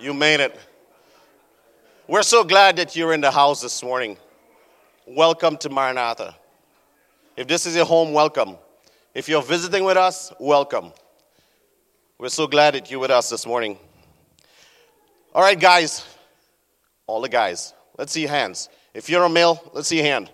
[0.00, 0.56] You made it.
[2.06, 4.16] We're so glad that you're in the house this morning.
[5.08, 6.36] Welcome to Maranatha.
[7.36, 8.56] If this is your home, welcome.
[9.12, 10.92] If you're visiting with us, welcome.
[12.16, 13.76] We're so glad that you're with us this morning.
[15.34, 16.06] All right, guys,
[17.08, 18.68] all the guys, let's see hands.
[18.94, 20.30] If you're a male, let's see your hand.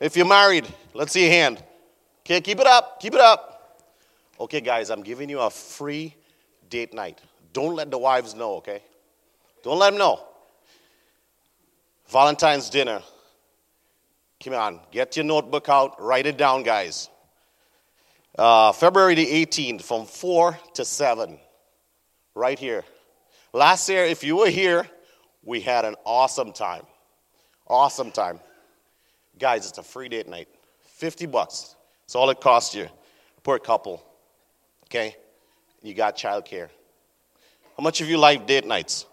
[0.00, 1.62] If you're married, let's see your hand.
[2.20, 3.82] Okay, keep it up, keep it up.
[4.40, 6.14] Okay, guys, I'm giving you a free
[6.70, 7.20] date night.
[7.52, 8.82] Don't let the wives know, okay?
[9.62, 10.20] Don't let them know.
[12.08, 13.02] Valentine's dinner.
[14.42, 17.08] Come on, get your notebook out, write it down, guys.
[18.38, 21.38] Uh, February the 18th from 4 to 7,
[22.34, 22.84] right here.
[23.52, 24.88] Last year, if you were here,
[25.44, 26.84] we had an awesome time.
[27.66, 28.40] Awesome time.
[29.38, 30.48] Guys, it's a free date night.
[30.96, 31.74] 50 bucks.
[32.02, 32.88] That's all it costs you
[33.42, 34.04] per couple.
[34.86, 35.16] Okay?
[35.82, 36.68] You got childcare.
[37.80, 39.06] How much of you like date nights?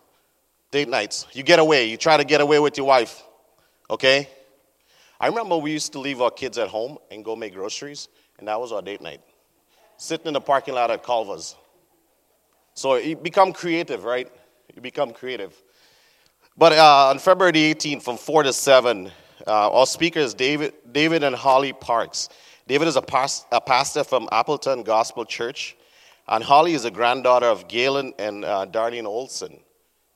[0.72, 1.26] Date nights.
[1.32, 1.86] You get away.
[1.86, 3.24] You try to get away with your wife.
[3.90, 4.28] Okay?
[5.22, 8.50] I remember we used to leave our kids at home and go make groceries, and
[8.50, 9.22] that was our date night.
[9.96, 11.56] Sitting in the parking lot at Culver's.
[12.74, 14.30] So you become creative, right?
[14.76, 15.56] You become creative.
[16.58, 19.10] But uh, on February 18th, from 4 to 7,
[19.48, 22.28] uh, our speaker is David, David and Holly Parks.
[22.68, 23.06] David is a,
[23.54, 25.77] a pastor from Appleton Gospel Church.
[26.28, 29.60] And Holly is a granddaughter of Galen and uh, Darlene Olson.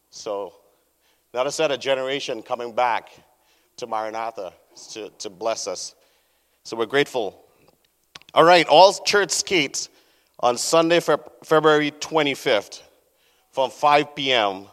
[0.10, 0.54] So,
[1.34, 3.12] another set of generation coming back
[3.78, 4.54] to Maranatha
[4.92, 5.96] to, to bless us.
[6.64, 7.46] So, we're grateful.
[8.34, 9.90] All right, all church skates
[10.40, 12.82] on Sunday, February 25th
[13.52, 14.66] from 5 p.m.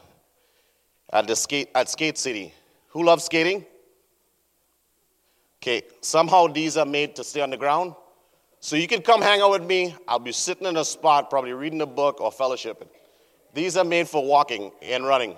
[1.12, 2.52] at, the skate, at Skate City.
[2.88, 3.64] Who loves skating?
[5.60, 7.94] Okay, somehow these are made to stay on the ground.
[8.60, 9.94] So you can come hang out with me.
[10.08, 12.88] I'll be sitting in a spot, probably reading a book or fellowshipping.
[13.54, 15.36] These are made for walking and running.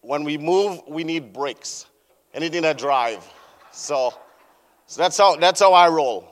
[0.00, 1.86] When we move, we need brakes,
[2.34, 3.26] anything that drive.
[3.72, 4.14] So,
[4.86, 6.28] so that's, how, that's how I roll.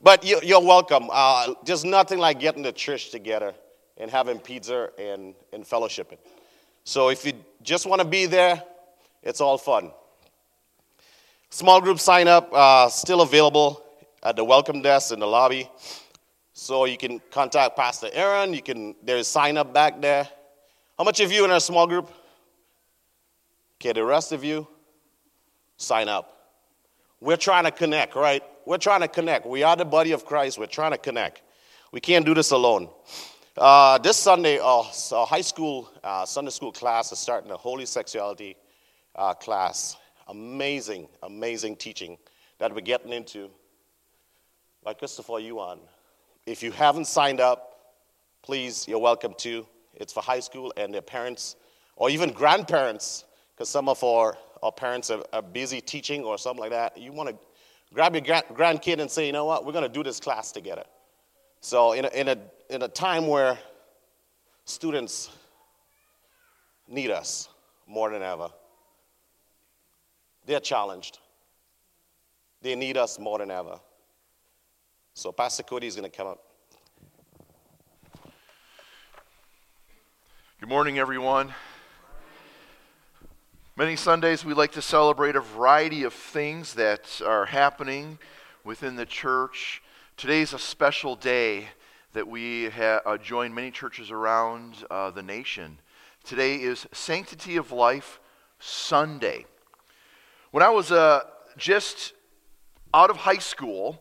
[0.00, 1.08] But you, are welcome.
[1.10, 3.54] Uh, there's nothing like getting the church together
[3.96, 6.18] and having pizza and, and fellowshipping.
[6.84, 8.62] So if you just want to be there,
[9.22, 9.90] it's all fun.
[11.54, 13.80] Small group sign up uh, still available
[14.24, 15.70] at the welcome desk in the lobby.
[16.52, 18.52] So you can contact Pastor Aaron.
[18.52, 20.28] You can there's sign up back there.
[20.98, 22.10] How much of you in our small group?
[23.76, 24.66] Okay, the rest of you,
[25.76, 26.28] sign up.
[27.20, 28.42] We're trying to connect, right?
[28.66, 29.46] We're trying to connect.
[29.46, 30.58] We are the body of Christ.
[30.58, 31.42] We're trying to connect.
[31.92, 32.88] We can't do this alone.
[33.56, 37.86] Uh, this Sunday, uh, so high school uh, Sunday school class is starting a holy
[37.86, 38.56] sexuality
[39.14, 39.96] uh, class
[40.28, 42.18] amazing, amazing teaching
[42.58, 43.50] that we're getting into
[44.82, 45.78] by Christopher Yuan.
[46.46, 47.74] If you haven't signed up,
[48.42, 49.66] please, you're welcome to.
[49.94, 51.56] It's for high school and their parents,
[51.96, 53.24] or even grandparents,
[53.54, 56.98] because some of our, our parents are, are, busy teaching or something like that.
[56.98, 57.36] You want to
[57.94, 60.52] grab your grand, grandkid and say, you know what, we're going to do this class
[60.52, 60.84] together.
[61.60, 63.58] So, in a, in, a, in a time where
[64.66, 65.30] students
[66.88, 67.48] need us
[67.86, 68.50] more than ever,
[70.46, 71.18] they're challenged.
[72.62, 73.78] They need us more than ever.
[75.14, 76.38] So Pastor Cody is going to come up.
[80.60, 81.52] Good morning, everyone.
[83.76, 88.18] Many Sundays we like to celebrate a variety of things that are happening
[88.62, 89.82] within the church.
[90.16, 91.68] Today's a special day
[92.12, 95.78] that we ha- uh, join many churches around uh, the nation.
[96.22, 98.20] Today is Sanctity of Life
[98.58, 99.44] Sunday.
[100.54, 101.22] When I was uh,
[101.56, 102.12] just
[102.94, 104.00] out of high school,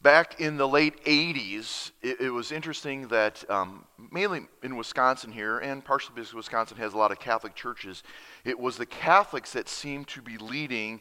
[0.00, 5.58] back in the late 80s, it, it was interesting that um, mainly in Wisconsin here,
[5.58, 8.04] and partially because Wisconsin has a lot of Catholic churches,
[8.44, 11.00] it was the Catholics that seemed to be leading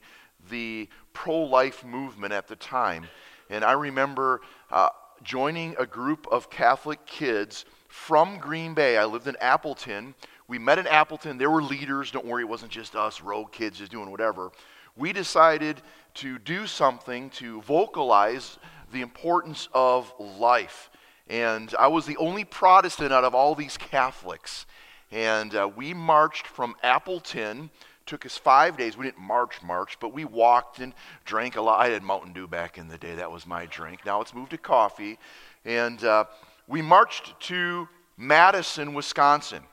[0.49, 3.05] the pro life movement at the time.
[3.51, 4.89] And I remember uh,
[5.21, 8.97] joining a group of Catholic kids from Green Bay.
[8.97, 10.15] I lived in Appleton.
[10.47, 11.37] We met in Appleton.
[11.37, 12.09] There were leaders.
[12.09, 14.51] Don't worry, it wasn't just us rogue kids just doing whatever
[14.95, 15.81] we decided
[16.15, 18.57] to do something to vocalize
[18.91, 20.89] the importance of life.
[21.27, 24.65] And I was the only Protestant out of all these Catholics.
[25.11, 27.69] And uh, we marched from Appleton.
[28.05, 28.97] Took us five days.
[28.97, 31.79] We didn't march, march, but we walked and drank a lot.
[31.79, 33.15] I had Mountain Dew back in the day.
[33.15, 34.05] That was my drink.
[34.05, 35.17] Now it's moved to coffee.
[35.63, 36.25] And uh,
[36.67, 37.87] we marched to
[38.17, 39.63] Madison, Wisconsin.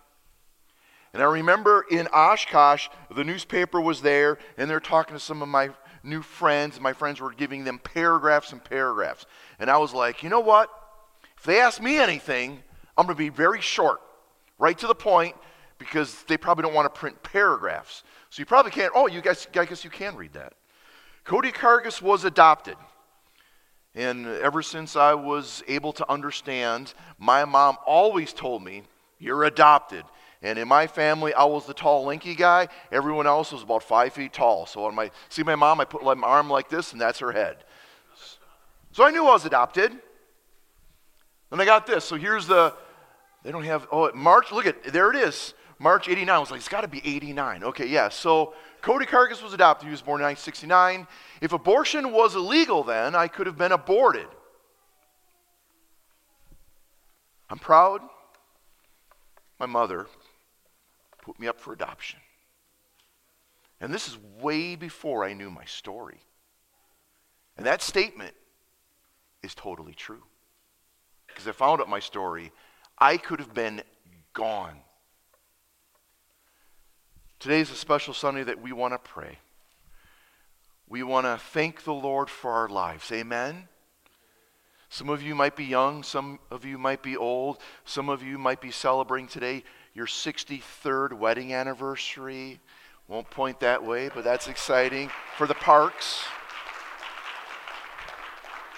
[1.12, 5.48] And I remember in Oshkosh, the newspaper was there, and they're talking to some of
[5.48, 5.70] my
[6.02, 6.76] new friends.
[6.76, 9.26] and My friends were giving them paragraphs and paragraphs.
[9.58, 10.70] And I was like, you know what?
[11.36, 12.62] If they ask me anything,
[12.96, 14.00] I'm going to be very short,
[14.58, 15.36] right to the point,
[15.78, 18.02] because they probably don't want to print paragraphs.
[18.30, 18.92] So you probably can't.
[18.94, 20.54] Oh, you guys, I guess you can read that.
[21.24, 22.76] Cody Cargus was adopted.
[23.94, 28.82] And ever since I was able to understand, my mom always told me,
[29.18, 30.04] You're adopted.
[30.42, 32.68] And in my family, I was the tall, lanky guy.
[32.92, 34.66] Everyone else was about five feet tall.
[34.66, 37.32] So when I see my mom, I put my arm like this, and that's her
[37.32, 37.64] head.
[38.92, 39.92] So I knew I was adopted.
[41.50, 42.04] Then I got this.
[42.04, 42.74] So here's the,
[43.42, 45.54] they don't have, oh, March, look at, there it is.
[45.80, 46.34] March 89.
[46.34, 47.64] I was like, it's got to be 89.
[47.64, 48.08] Okay, yeah.
[48.08, 49.86] So Cody Cargus was adopted.
[49.86, 51.06] He was born in 1969.
[51.40, 54.26] If abortion was illegal then, I could have been aborted.
[57.50, 58.02] I'm proud.
[59.58, 60.06] My mother
[61.28, 62.18] put me up for adoption.
[63.82, 66.20] And this is way before I knew my story.
[67.58, 68.34] And that statement
[69.42, 70.22] is totally true.
[71.26, 72.50] Because I found out my story,
[72.96, 73.82] I could have been
[74.32, 74.78] gone.
[77.40, 79.38] Today is a special Sunday that we want to pray.
[80.88, 83.12] We want to thank the Lord for our lives.
[83.12, 83.68] Amen.
[84.88, 88.38] Some of you might be young, some of you might be old, some of you
[88.38, 89.62] might be celebrating today
[89.98, 92.60] your 63rd wedding anniversary.
[93.08, 96.22] Won't point that way, but that's exciting for the parks.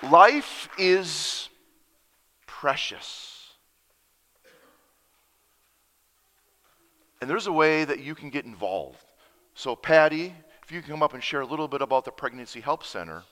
[0.03, 1.51] Life is
[2.47, 3.51] precious.
[7.21, 9.05] And there's a way that you can get involved.
[9.55, 10.33] So, Patty,
[10.63, 13.25] if you can come up and share a little bit about the Pregnancy Help Center.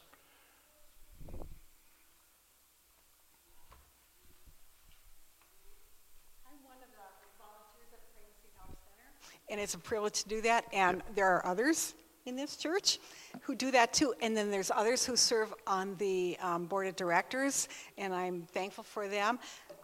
[9.51, 10.65] And it's a privilege to do that.
[10.73, 11.95] And there are others
[12.27, 12.99] in this church
[13.41, 14.15] who do that too.
[14.21, 18.85] And then there's others who serve on the um, board of directors, and I'm thankful
[18.85, 19.39] for them.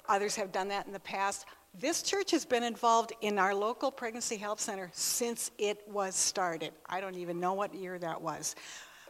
[0.09, 1.47] Others have done that in the past.
[1.77, 6.73] This church has been involved in our local pregnancy help center since it was started.
[6.87, 8.55] I don't even know what year that was.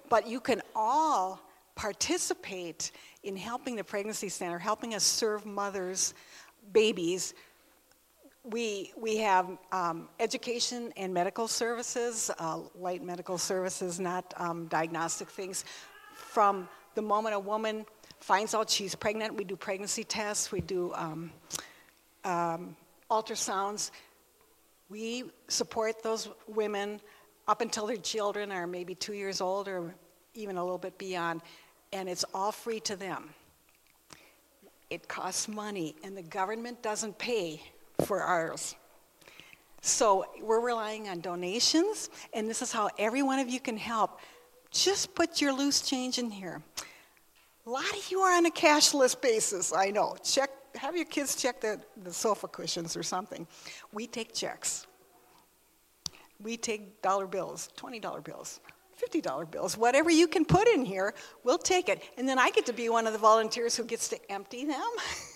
[0.08, 1.40] But you can all
[1.74, 2.92] participate
[3.24, 6.14] in helping the pregnancy center, helping us serve mothers,
[6.72, 7.34] babies
[8.44, 15.30] we, we have um, education and medical services, uh, light medical services, not um, diagnostic
[15.30, 15.64] things.
[16.12, 17.86] From the moment a woman
[18.20, 21.32] finds out she's pregnant, we do pregnancy tests, we do um,
[22.24, 22.76] um
[23.10, 23.90] ultrasounds.
[24.88, 27.00] We support those women
[27.48, 29.94] up until their children are maybe two years old or
[30.34, 31.42] even a little bit beyond,
[31.92, 33.30] and it's all free to them.
[34.90, 37.60] It costs money, and the government doesn't pay
[38.02, 38.76] for ours.
[39.80, 44.18] So we're relying on donations, and this is how every one of you can help.
[44.70, 46.62] Just put your loose change in here.
[47.66, 50.16] A lot of you are on a cashless basis, I know.
[50.24, 53.46] Check, have your kids check the, the sofa cushions or something.
[53.92, 54.86] We take checks.
[56.42, 58.60] We take dollar bills, $20 bills,
[59.02, 62.02] $50 bills, whatever you can put in here, we'll take it.
[62.16, 64.82] And then I get to be one of the volunteers who gets to empty them.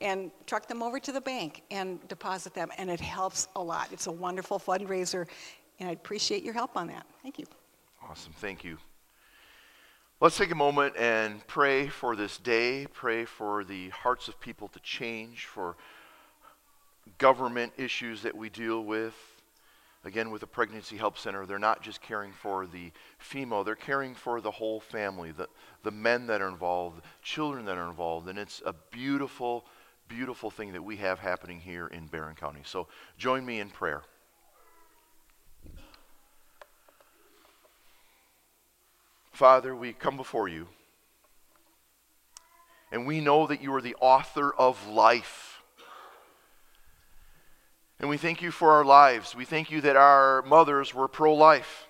[0.00, 3.88] and truck them over to the bank and deposit them, and it helps a lot.
[3.92, 5.26] It's a wonderful fundraiser,
[5.78, 7.06] and I appreciate your help on that.
[7.22, 7.46] Thank you.
[8.08, 8.32] Awesome.
[8.34, 8.78] Thank you.
[10.20, 14.68] Let's take a moment and pray for this day, pray for the hearts of people
[14.68, 15.76] to change, for
[17.18, 19.14] government issues that we deal with.
[20.04, 24.14] Again, with the Pregnancy Help Center, they're not just caring for the female, they're caring
[24.16, 25.48] for the whole family, the,
[25.84, 28.28] the men that are involved, children that are involved.
[28.28, 29.64] And it's a beautiful,
[30.08, 32.62] beautiful thing that we have happening here in Barron County.
[32.64, 34.02] So join me in prayer.
[39.30, 40.68] Father, we come before you,
[42.90, 45.51] and we know that you are the author of life.
[48.02, 49.36] And we thank you for our lives.
[49.36, 51.86] We thank you that our mothers were pro life.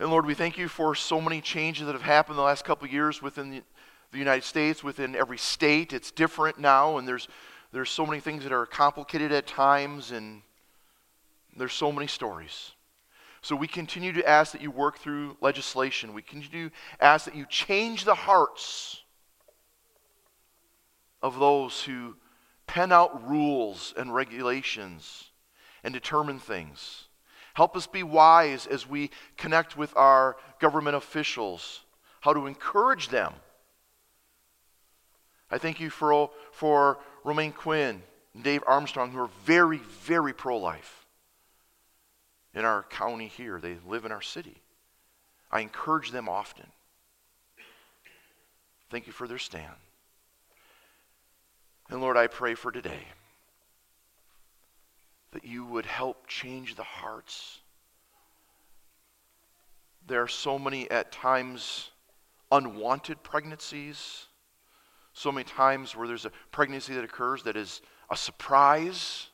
[0.00, 2.88] And Lord, we thank you for so many changes that have happened the last couple
[2.88, 3.62] years within the,
[4.10, 5.92] the United States, within every state.
[5.92, 7.28] It's different now, and there's,
[7.70, 10.42] there's so many things that are complicated at times, and
[11.56, 12.72] there's so many stories.
[13.42, 16.14] So we continue to ask that you work through legislation.
[16.14, 19.04] We continue to ask that you change the hearts
[21.22, 22.16] of those who
[22.66, 25.30] pen out rules and regulations
[25.84, 27.04] and determine things.
[27.54, 31.80] Help us be wise as we connect with our government officials,
[32.20, 33.34] how to encourage them.
[35.50, 38.02] I thank you for, for Romaine Quinn
[38.34, 41.04] and Dave Armstrong, who are very, very pro life
[42.54, 43.60] in our county here.
[43.60, 44.62] They live in our city.
[45.50, 46.66] I encourage them often.
[48.90, 49.74] Thank you for their stand.
[51.92, 53.02] And Lord, I pray for today
[55.32, 57.58] that you would help change the hearts.
[60.06, 61.90] There are so many, at times,
[62.50, 64.24] unwanted pregnancies,
[65.12, 69.26] so many times where there's a pregnancy that occurs that is a surprise.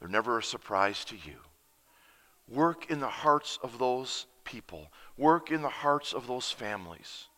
[0.00, 1.36] They're never a surprise to you.
[2.46, 7.28] Work in the hearts of those people, work in the hearts of those families.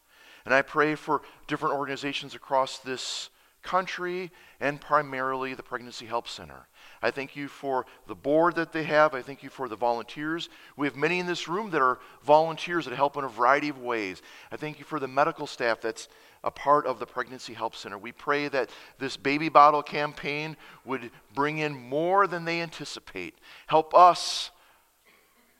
[0.45, 3.31] And I pray for different organizations across this
[3.67, 4.31] country
[4.61, 6.69] and primarily the Pregnancy Help Center.
[7.03, 9.13] I thank you for the board that they have.
[9.13, 10.49] I thank you for the volunteers.
[10.77, 13.79] We have many in this room that are volunteers that help in a variety of
[13.79, 14.23] ways.
[14.53, 16.09] I thank you for the medical staff that's
[16.45, 17.99] a part of the Pregnancy Help Center.
[17.99, 23.35] We pray that this baby bottle campaign would bring in more than they anticipate.
[23.67, 24.53] Help us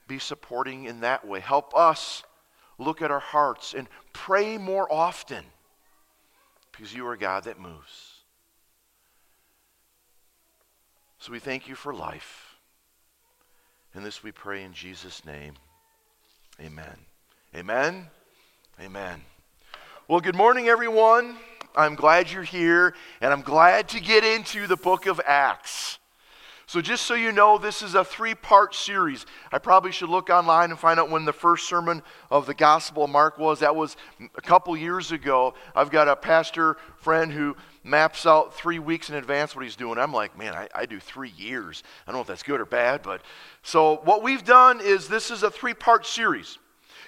[0.07, 1.41] be supporting in that way.
[1.41, 2.23] Help us
[2.79, 5.45] look at our hearts and pray more often
[6.77, 8.13] because you are a God that moves.
[11.19, 12.55] So we thank you for life.
[13.95, 15.55] And this we pray in Jesus' name.
[16.61, 16.97] Amen.
[17.55, 18.07] Amen.
[18.81, 19.23] Amen.
[20.07, 21.37] Well, good morning, everyone.
[21.75, 25.99] I'm glad you're here, and I'm glad to get into the book of Acts.
[26.69, 29.25] So, just so you know, this is a three part series.
[29.53, 33.05] I probably should look online and find out when the first sermon of the Gospel
[33.05, 33.61] of Mark was.
[33.61, 33.97] That was
[34.37, 35.55] a couple years ago.
[35.77, 39.97] I've got a pastor friend who maps out three weeks in advance what he's doing.
[39.97, 41.85] I'm like, man, I, I do three years.
[42.05, 43.23] I don't know if that's good or bad, but
[43.63, 46.59] so what we've done is this is a three part series.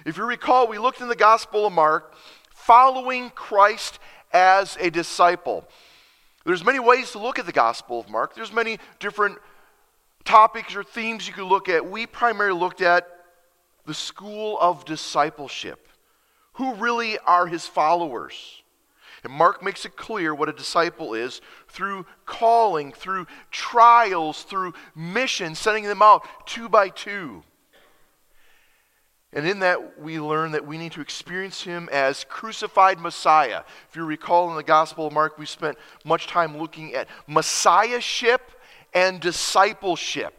[0.06, 2.14] If you recall, we looked in the Gospel of Mark,
[2.54, 3.98] following Christ
[4.32, 5.66] as a disciple.
[6.44, 8.34] There's many ways to look at the Gospel of Mark.
[8.34, 9.36] There's many different
[10.28, 11.90] topics or themes you could look at.
[11.90, 13.08] We primarily looked at
[13.86, 15.88] the school of discipleship.
[16.54, 18.62] Who really are his followers?
[19.24, 25.54] And Mark makes it clear what a disciple is through calling, through trials, through mission,
[25.54, 27.42] sending them out two by two.
[29.32, 33.62] And in that, we learn that we need to experience him as crucified Messiah.
[33.88, 38.42] If you recall in the Gospel of Mark, we spent much time looking at Messiahship
[38.92, 40.34] and discipleship.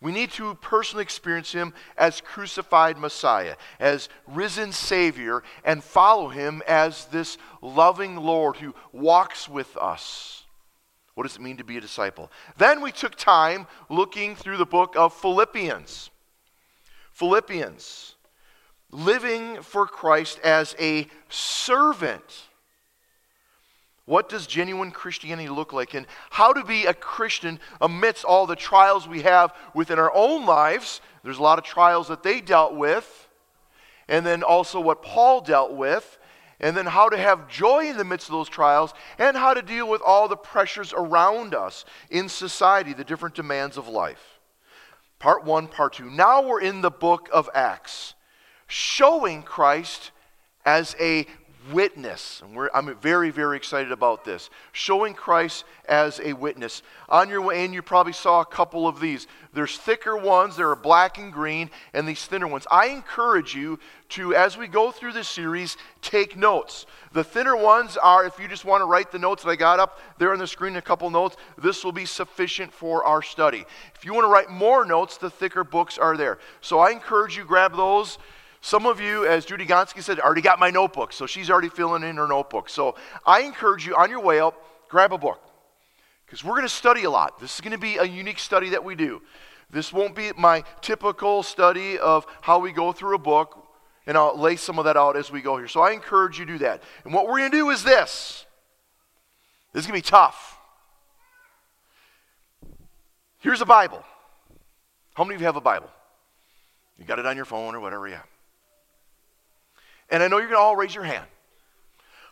[0.00, 6.62] We need to personally experience him as crucified Messiah, as risen Savior, and follow him
[6.68, 10.44] as this loving Lord who walks with us.
[11.14, 12.30] What does it mean to be a disciple?
[12.58, 16.10] Then we took time looking through the book of Philippians.
[17.12, 18.16] Philippians,
[18.90, 22.42] living for Christ as a servant.
[24.06, 25.94] What does genuine Christianity look like?
[25.94, 30.46] And how to be a Christian amidst all the trials we have within our own
[30.46, 31.00] lives?
[31.24, 33.28] There's a lot of trials that they dealt with.
[34.08, 36.18] And then also what Paul dealt with.
[36.60, 38.94] And then how to have joy in the midst of those trials.
[39.18, 43.76] And how to deal with all the pressures around us in society, the different demands
[43.76, 44.38] of life.
[45.18, 46.08] Part one, part two.
[46.10, 48.14] Now we're in the book of Acts,
[48.68, 50.12] showing Christ
[50.64, 51.26] as a
[51.72, 52.42] witness.
[52.42, 54.50] And I'm very, very excited about this.
[54.72, 56.82] Showing Christ as a witness.
[57.08, 59.26] On your way in, you probably saw a couple of these.
[59.52, 62.66] There's thicker ones, there are black and green, and these thinner ones.
[62.70, 63.78] I encourage you
[64.10, 66.86] to, as we go through this series, take notes.
[67.12, 69.80] The thinner ones are, if you just want to write the notes that I got
[69.80, 73.64] up there on the screen, a couple notes, this will be sufficient for our study.
[73.94, 76.38] If you want to write more notes, the thicker books are there.
[76.60, 78.18] So I encourage you, grab those.
[78.66, 82.02] Some of you, as Judy Gonski said, already got my notebook, so she's already filling
[82.02, 82.68] in her notebook.
[82.68, 85.40] So I encourage you on your way up, grab a book
[86.24, 87.38] because we're going to study a lot.
[87.38, 89.22] This is going to be a unique study that we do.
[89.70, 93.56] This won't be my typical study of how we go through a book,
[94.04, 95.68] and I'll lay some of that out as we go here.
[95.68, 96.82] So I encourage you to do that.
[97.04, 98.46] And what we're going to do is this
[99.74, 100.58] this is going to be tough.
[103.38, 104.02] Here's a Bible.
[105.14, 105.90] How many of you have a Bible?
[106.98, 108.26] You got it on your phone or whatever you have.
[110.10, 111.26] And I know you're going to all raise your hand.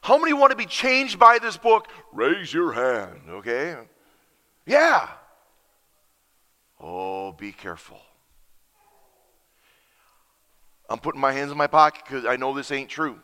[0.03, 1.89] How many want to be changed by this book?
[2.13, 3.77] Raise your hand, okay?
[4.67, 5.09] Yeah.
[6.79, 8.01] Oh, be careful.
[10.91, 13.19] I'm putting my hands in my pocket because I know this ain't true.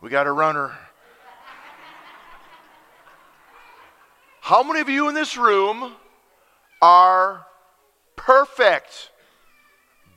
[0.00, 0.72] We got a runner.
[4.40, 5.92] How many of you in this room
[6.80, 7.44] are
[8.16, 9.10] perfect?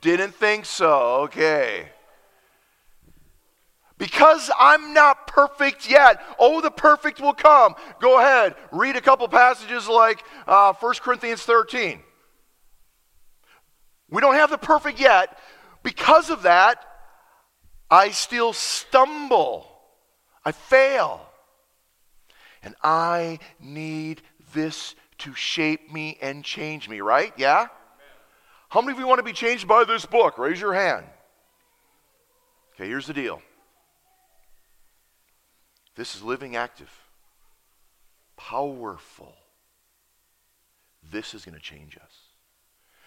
[0.00, 1.22] Didn't think so.
[1.24, 1.88] Okay.
[3.96, 6.20] Because I'm not perfect yet.
[6.38, 7.74] Oh, the perfect will come.
[8.00, 12.00] Go ahead, read a couple passages like uh, 1 Corinthians 13.
[14.10, 15.38] We don't have the perfect yet.
[15.82, 16.84] Because of that,
[17.90, 19.68] I still stumble.
[20.44, 21.20] I fail.
[22.62, 24.22] And I need
[24.54, 27.32] this to shape me and change me, right?
[27.36, 27.66] Yeah?
[28.68, 30.38] How many of you want to be changed by this book?
[30.38, 31.06] Raise your hand.
[32.74, 33.40] Okay, here's the deal
[35.96, 36.90] this is living active,
[38.36, 39.34] powerful.
[41.12, 42.12] This is going to change us.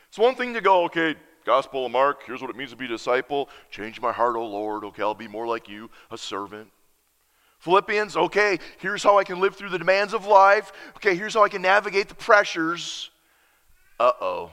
[0.08, 1.16] It's one thing to go, okay,
[1.46, 3.50] Gospel of Mark, here's what it means to be a disciple.
[3.70, 4.84] Change my heart, O Lord.
[4.84, 6.70] Okay, I'll be more like you, a servant.
[7.60, 10.72] Philippians, okay, here's how I can live through the demands of life.
[10.98, 13.10] Okay, here's how I can navigate the pressures.
[14.00, 14.52] Uh oh.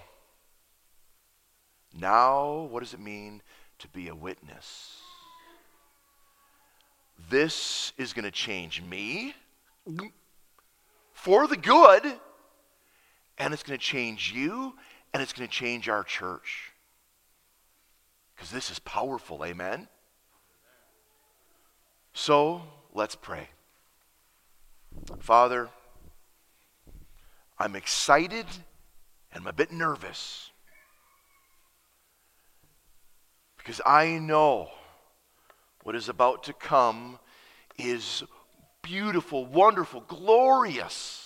[1.93, 3.43] Now, what does it mean
[3.79, 5.04] to be a witness?
[7.31, 9.35] This is going to change me
[11.13, 12.05] for the good,
[13.39, 14.75] and it's going to change you,
[15.13, 16.73] and it's going to change our church.
[18.35, 19.89] Because this is powerful, amen?
[22.13, 23.49] So, let's pray.
[25.19, 25.69] Father,
[27.59, 28.47] I'm excited
[29.33, 30.51] and I'm a bit nervous
[33.57, 34.71] because I know
[35.85, 37.19] what is about to come
[37.79, 38.25] is
[38.83, 41.21] beautiful, wonderful, glorious.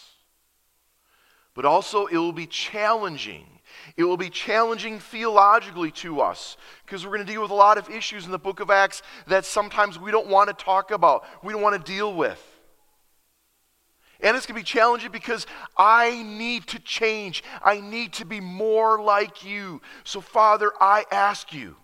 [1.54, 3.46] But also, it will be challenging.
[3.96, 7.78] It will be challenging theologically to us because we're going to deal with a lot
[7.78, 11.24] of issues in the book of Acts that sometimes we don't want to talk about,
[11.42, 12.44] we don't want to deal with.
[14.20, 15.46] And it's going to be challenging because
[15.76, 17.44] I need to change.
[17.62, 19.80] I need to be more like you.
[20.02, 21.76] So, Father, I ask you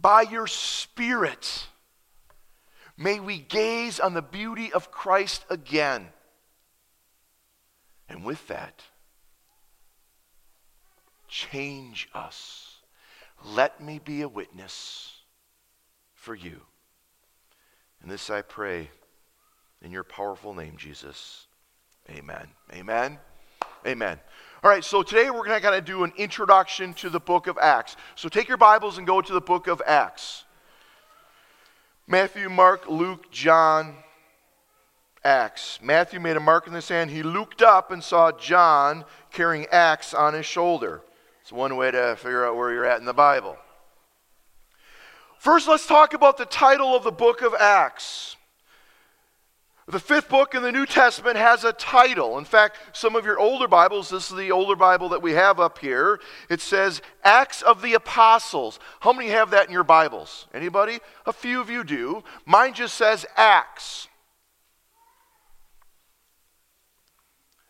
[0.00, 1.66] by your Spirit,
[2.96, 6.08] may we gaze on the beauty of Christ again.
[8.08, 8.82] And with that,
[11.28, 12.76] change us.
[13.44, 15.16] Let me be a witness
[16.14, 16.60] for you.
[18.02, 18.90] And this I pray
[19.82, 21.46] in your powerful name, Jesus.
[22.10, 22.48] Amen.
[22.72, 23.18] Amen.
[23.86, 24.18] Amen.
[24.62, 27.46] All right, so today we're going to kind of do an introduction to the book
[27.46, 27.96] of Acts.
[28.14, 30.44] So take your Bibles and go to the book of Acts.
[32.06, 33.94] Matthew, Mark, Luke, John,
[35.24, 35.78] Acts.
[35.82, 37.10] Matthew made a mark in the sand.
[37.10, 41.00] He looked up and saw John carrying axe on his shoulder.
[41.40, 43.56] It's one way to figure out where you're at in the Bible.
[45.38, 48.36] First, let's talk about the title of the book of Acts.
[49.90, 52.38] The fifth book in the New Testament has a title.
[52.38, 55.58] In fact, some of your older Bibles, this is the older Bible that we have
[55.58, 58.78] up here, it says Acts of the Apostles.
[59.00, 60.46] How many have that in your Bibles?
[60.54, 61.00] Anybody?
[61.26, 62.22] A few of you do.
[62.46, 64.06] Mine just says Acts.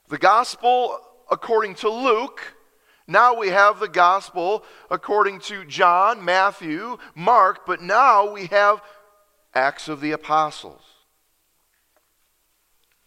[0.09, 0.99] The Gospel
[1.31, 2.55] according to Luke.
[3.07, 8.83] Now we have the Gospel according to John, Matthew, Mark, but now we have
[9.55, 11.00] Acts of the Apostles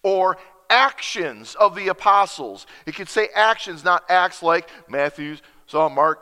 [0.04, 0.38] or
[0.70, 2.68] actions of the apostles.
[2.86, 5.38] It could say actions, not acts like Matthew
[5.68, 6.20] saw Mark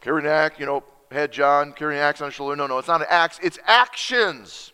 [0.00, 2.56] carrying an axe, you know, had John carrying an axe on his shoulder.
[2.56, 4.72] No, no, it's not an axe, it's actions.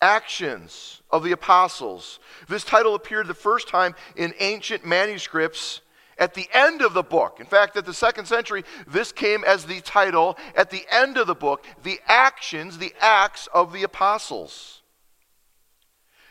[0.00, 2.18] Actions of the apostles.
[2.48, 5.80] This title appeared the first time in ancient manuscripts
[6.18, 7.38] at the end of the book.
[7.40, 11.26] In fact, at the second century, this came as the title at the end of
[11.26, 14.82] the book the actions, the acts of the apostles.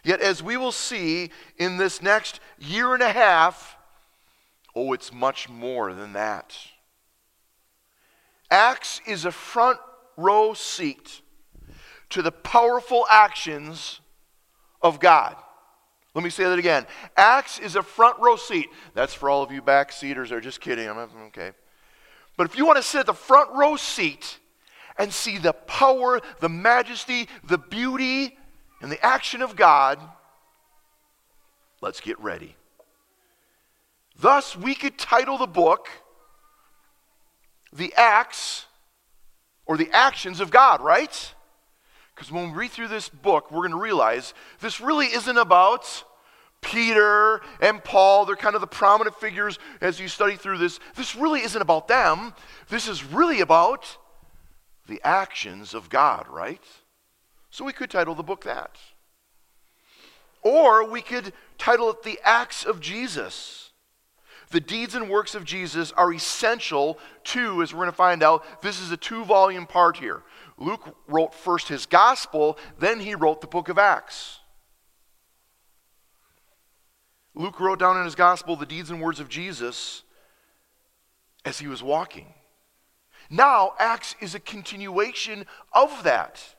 [0.04, 3.78] Yet, as we will see in this next year and a half,
[4.76, 6.58] oh, it's much more than that.
[8.52, 9.80] Acts is a front
[10.18, 11.22] row seat
[12.10, 14.02] to the powerful actions
[14.82, 15.36] of God.
[16.14, 16.86] Let me say that again.
[17.18, 18.68] Acts is a front row seat.
[18.94, 20.88] That's for all of you backseaters are just kidding.
[20.88, 21.52] I'm okay.
[22.38, 24.38] But if you want to sit at the front row seat
[24.98, 28.38] and see the power, the majesty, the beauty,
[28.84, 29.98] and the action of God,
[31.80, 32.58] let's get ready.
[34.20, 35.88] Thus, we could title the book
[37.72, 38.66] The Acts
[39.66, 41.34] or the Actions of God, right?
[42.14, 46.04] Because when we read through this book, we're going to realize this really isn't about
[46.60, 48.26] Peter and Paul.
[48.26, 50.82] They're kind of the prominent figures as you study through this.
[50.96, 52.34] This really isn't about them.
[52.68, 53.98] This is really about
[54.90, 56.62] the actions of God, right?
[57.54, 58.78] So we could title the book that.
[60.42, 63.70] Or we could title it The Acts of Jesus.
[64.50, 68.64] The deeds and works of Jesus are essential to, as we're going to find out,
[68.64, 70.24] this is a two volume part here.
[70.58, 74.40] Luke wrote first his gospel, then he wrote the book of Acts.
[77.36, 80.02] Luke wrote down in his gospel the deeds and words of Jesus
[81.46, 82.34] as he was walking.
[83.30, 86.53] Now, Acts is a continuation of that.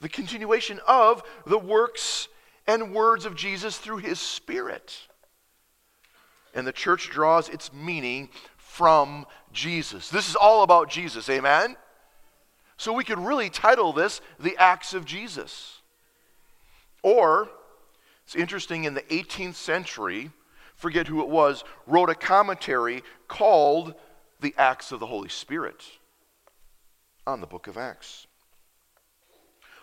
[0.00, 2.28] The continuation of the works
[2.66, 4.98] and words of Jesus through his Spirit.
[6.54, 10.10] And the church draws its meaning from Jesus.
[10.10, 11.76] This is all about Jesus, amen?
[12.76, 15.80] So we could really title this The Acts of Jesus.
[17.02, 17.48] Or,
[18.24, 20.30] it's interesting, in the 18th century,
[20.74, 23.94] forget who it was, wrote a commentary called
[24.40, 25.82] The Acts of the Holy Spirit
[27.26, 28.25] on the book of Acts.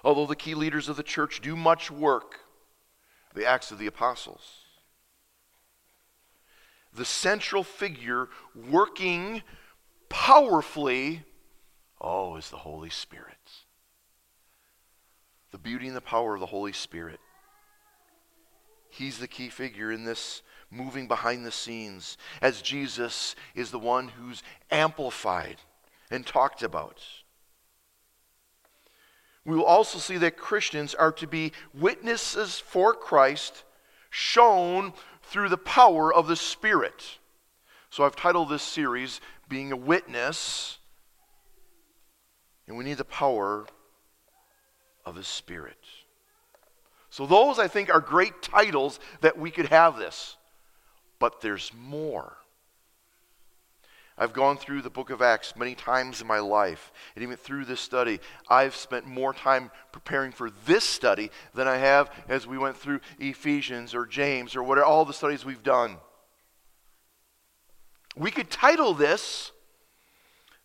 [0.04, 2.42] Although the key leaders of the church do much work,
[3.34, 4.60] the Acts of the Apostles,
[6.94, 8.30] the central figure
[8.70, 9.42] working
[10.10, 11.24] powerfully,
[12.00, 13.38] oh, is the Holy Spirit.
[15.52, 17.20] The beauty and the power of the Holy Spirit.
[18.90, 24.10] He's the key figure in this moving behind the scenes, as Jesus is the one
[24.10, 25.58] who's amplified
[26.12, 27.00] and talked about.
[29.46, 33.64] We will also see that Christians are to be witnesses for Christ,
[34.10, 37.20] shown through the power of the Spirit.
[37.90, 40.78] So I've titled this series, Being a Witness,
[42.68, 43.66] and we need the power
[45.06, 45.78] of the Spirit.
[47.10, 50.36] So, those I think are great titles that we could have this.
[51.20, 52.38] But there's more.
[54.18, 57.66] I've gone through the book of Acts many times in my life, and even through
[57.66, 62.58] this study, I've spent more time preparing for this study than I have as we
[62.58, 65.98] went through Ephesians or James or whatever, all the studies we've done.
[68.16, 69.52] We could title this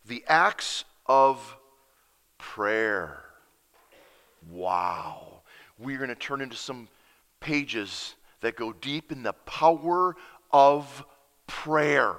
[0.06, 1.56] The Acts of
[2.38, 3.22] Prayer.
[4.50, 5.28] Wow
[5.78, 6.88] we're going to turn into some
[7.40, 10.16] pages that go deep in the power
[10.50, 11.04] of
[11.46, 12.16] prayer.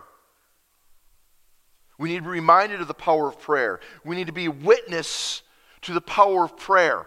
[2.00, 3.82] We need to be reminded of the power of prayer.
[4.06, 5.44] We need to be witness
[5.82, 7.00] to the power of prayer.
[7.00, 7.06] All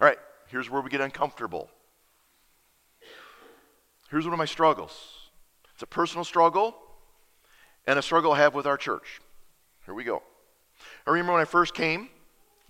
[0.00, 1.70] right, here's where we get uncomfortable.
[4.10, 5.30] Here's one of my struggles
[5.72, 6.76] it's a personal struggle
[7.86, 9.20] and a struggle I have with our church.
[9.86, 10.22] Here we go.
[11.06, 12.08] I remember when I first came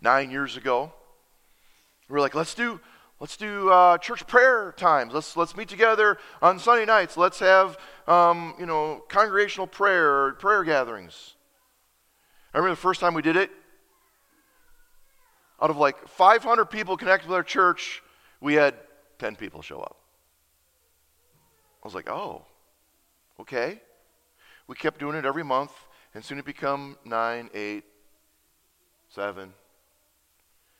[0.03, 0.93] nine years ago.
[2.09, 2.79] We were like, let's do,
[3.21, 5.13] let's do uh, church prayer times.
[5.13, 7.17] Let's, let's meet together on Sunday nights.
[7.17, 7.79] Let's have,
[8.09, 11.35] um, you know, congregational prayer or prayer gatherings.
[12.53, 13.51] I remember the first time we did it,
[15.63, 18.03] out of like 500 people connected with our church,
[18.41, 18.75] we had
[19.19, 19.97] 10 people show up.
[21.83, 22.43] I was like, oh,
[23.39, 23.81] okay.
[24.67, 25.73] We kept doing it every month,
[26.15, 27.85] and soon it become nine, eight,
[29.11, 29.53] seven.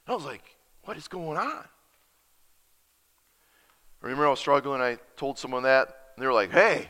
[0.07, 1.65] I was like, what is going on?
[4.03, 4.81] I remember I was struggling.
[4.81, 6.89] I told someone that, and they were like, hey,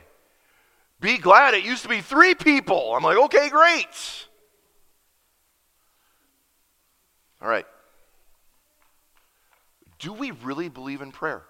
[1.01, 2.95] be glad it used to be three people.
[2.95, 4.27] I'm like, okay, great.
[7.43, 7.67] All right.
[9.99, 11.43] Do we really believe in prayer?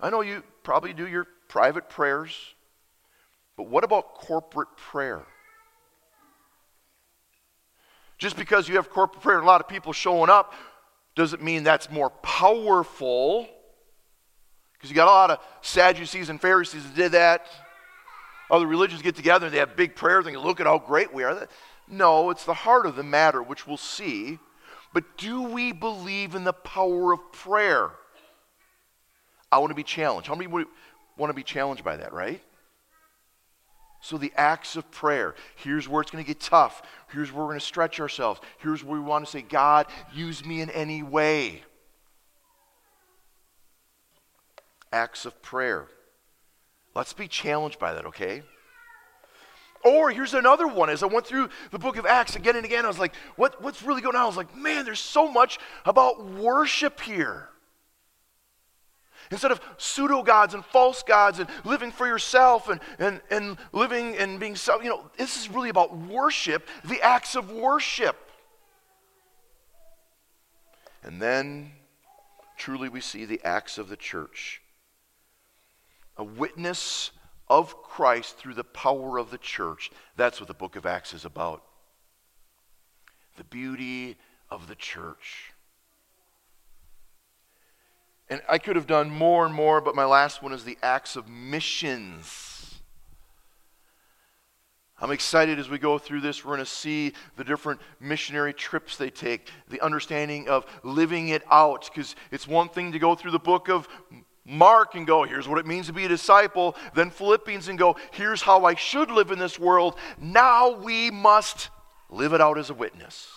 [0.00, 2.32] I know you probably do your private prayers,
[3.56, 5.22] but what about corporate prayer?
[8.18, 10.54] Just because you have corporate prayer and a lot of people showing up
[11.16, 13.48] doesn't mean that's more powerful.
[14.74, 17.46] Because you got a lot of Sadducees and Pharisees that did that.
[18.50, 21.24] Other religions get together and they have big prayers and look at how great we
[21.24, 21.48] are.
[21.88, 24.38] No, it's the heart of the matter, which we'll see.
[24.92, 27.90] But do we believe in the power of prayer?
[29.50, 30.28] I want to be challenged.
[30.28, 30.68] How many want
[31.30, 32.42] to be challenged by that, right?
[34.00, 35.34] So, the acts of prayer.
[35.56, 36.82] Here's where it's going to get tough.
[37.10, 38.40] Here's where we're going to stretch ourselves.
[38.58, 41.62] Here's where we want to say, God, use me in any way.
[44.92, 45.86] Acts of prayer.
[46.94, 48.42] Let's be challenged by that, okay?
[49.84, 50.90] Or here's another one.
[50.90, 53.62] As I went through the book of Acts again and again, I was like, what,
[53.62, 54.22] what's really going on?
[54.22, 57.50] I was like, man, there's so much about worship here.
[59.30, 64.16] Instead of pseudo gods and false gods and living for yourself and, and, and living
[64.16, 68.16] and being self, you know, this is really about worship, the acts of worship.
[71.02, 71.72] And then
[72.56, 74.60] truly we see the acts of the church.
[76.16, 77.10] A witness
[77.48, 79.90] of Christ through the power of the church.
[80.16, 81.62] That's what the book of Acts is about.
[83.36, 84.16] The beauty
[84.50, 85.52] of the church.
[88.28, 91.14] And I could have done more and more, but my last one is the acts
[91.14, 92.80] of missions.
[94.98, 96.44] I'm excited as we go through this.
[96.44, 101.42] We're going to see the different missionary trips they take, the understanding of living it
[101.50, 101.90] out.
[101.92, 103.88] Because it's one thing to go through the book of
[104.44, 106.76] Mark and go, here's what it means to be a disciple.
[106.94, 109.98] Then Philippians and go, here's how I should live in this world.
[110.18, 111.68] Now we must
[112.08, 113.28] live it out as a witness.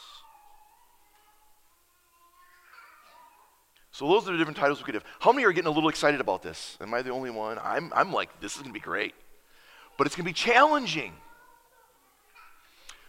[3.99, 5.03] So those are the different titles we could have.
[5.19, 6.77] How many are getting a little excited about this?
[6.79, 7.59] Am I the only one?
[7.61, 9.13] I'm, I'm like, this is going to be great.
[9.97, 11.11] But it's going to be challenging.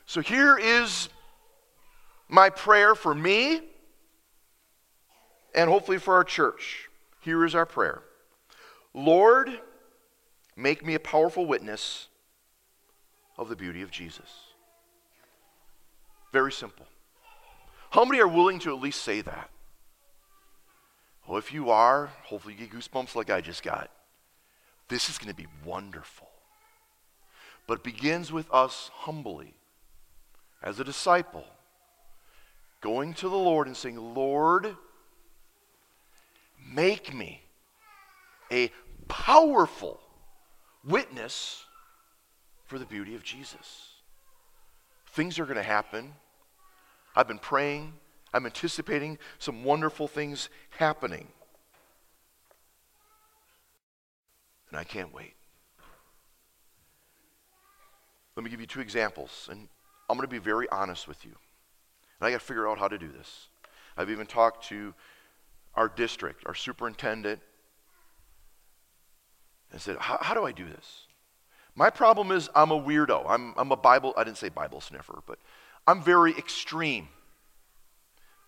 [0.05, 1.09] So here is
[2.29, 3.61] my prayer for me
[5.55, 6.88] and hopefully for our church.
[7.20, 8.03] Here is our prayer
[8.92, 9.61] Lord,
[10.57, 12.09] make me a powerful witness
[13.38, 14.29] of the beauty of Jesus.
[16.33, 16.87] Very simple.
[17.90, 19.50] How many are willing to at least say that?
[21.31, 23.88] Well, if you are, hopefully you get goosebumps like I just got.
[24.88, 26.29] This is going to be wonderful.
[27.69, 29.55] But it begins with us humbly,
[30.61, 31.45] as a disciple,
[32.81, 34.75] going to the Lord and saying, Lord,
[36.69, 37.43] make me
[38.51, 38.73] a
[39.07, 40.01] powerful
[40.85, 41.64] witness
[42.66, 43.93] for the beauty of Jesus.
[45.12, 46.12] Things are going to happen.
[47.14, 47.93] I've been praying.
[48.33, 51.29] I'm anticipating some wonderful things happening.
[54.71, 55.35] And I can't wait.
[58.37, 59.69] Let me give you two examples, and
[60.09, 61.33] I'm going to be very honest with you.
[62.21, 63.49] And I got to figure out how to do this.
[63.97, 64.95] I've even talked to
[65.75, 67.40] our district, our superintendent,
[69.73, 71.07] and said, How do I do this?
[71.75, 73.25] My problem is I'm a weirdo.
[73.29, 75.38] I'm, I'm a Bible, I didn't say Bible sniffer, but
[75.87, 77.09] I'm very extreme.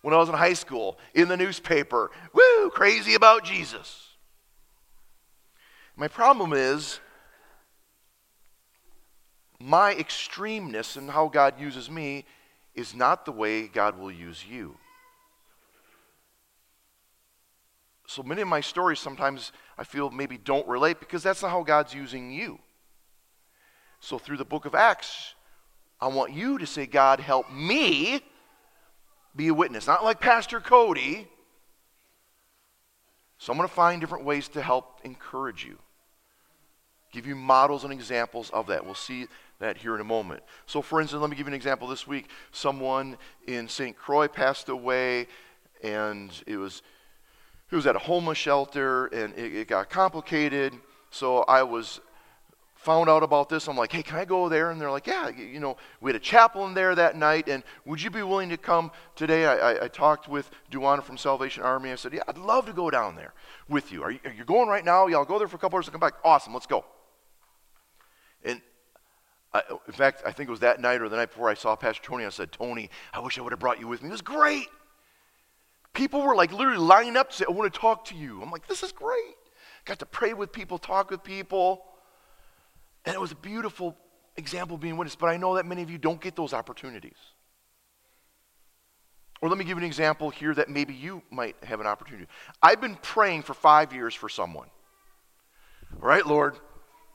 [0.03, 4.09] When I was in high school, in the newspaper, woo, crazy about Jesus.
[5.95, 6.99] My problem is
[9.61, 12.25] my extremeness and how God uses me
[12.75, 14.75] is not the way God will use you.
[18.05, 21.63] So many of my stories sometimes I feel maybe don't relate because that's not how
[21.63, 22.59] God's using you.
[24.01, 25.33] So through the book of Acts,
[26.01, 28.21] I want you to say, God, help me
[29.35, 29.87] be a witness.
[29.87, 31.27] Not like Pastor Cody.
[33.37, 35.77] So I'm going to find different ways to help encourage you,
[37.11, 38.85] give you models and examples of that.
[38.85, 39.27] We'll see
[39.59, 40.43] that here in a moment.
[40.65, 41.87] So, for instance, let me give you an example.
[41.87, 43.17] This week, someone
[43.47, 43.97] in St.
[43.97, 45.27] Croix passed away,
[45.83, 46.81] and it was
[47.69, 50.73] it was at a homeless shelter, and it, it got complicated.
[51.09, 51.99] So I was
[52.83, 53.67] found out about this.
[53.67, 54.71] I'm like, hey, can I go there?
[54.71, 58.01] And they're like, yeah, you know, we had a chaplain there that night, and would
[58.01, 59.45] you be willing to come today?
[59.45, 61.91] I, I, I talked with Duana from Salvation Army.
[61.91, 63.33] I said, yeah, I'd love to go down there
[63.69, 64.03] with you.
[64.03, 64.19] Are, you.
[64.25, 65.07] are you going right now?
[65.07, 66.15] Y'all go there for a couple hours and come back.
[66.23, 66.83] Awesome, let's go.
[68.43, 68.61] And
[69.53, 71.75] I, in fact, I think it was that night or the night before I saw
[71.75, 72.25] Pastor Tony.
[72.25, 74.09] I said, Tony, I wish I would have brought you with me.
[74.09, 74.67] It was great.
[75.93, 78.41] People were like literally lining up to say, I want to talk to you.
[78.41, 79.35] I'm like, this is great.
[79.85, 81.85] Got to pray with people, talk with people.
[83.05, 83.97] And it was a beautiful
[84.37, 87.17] example being witnessed, but I know that many of you don't get those opportunities.
[89.41, 92.27] Or let me give you an example here that maybe you might have an opportunity.
[92.61, 94.69] I've been praying for five years for someone.
[96.01, 96.57] All right, Lord,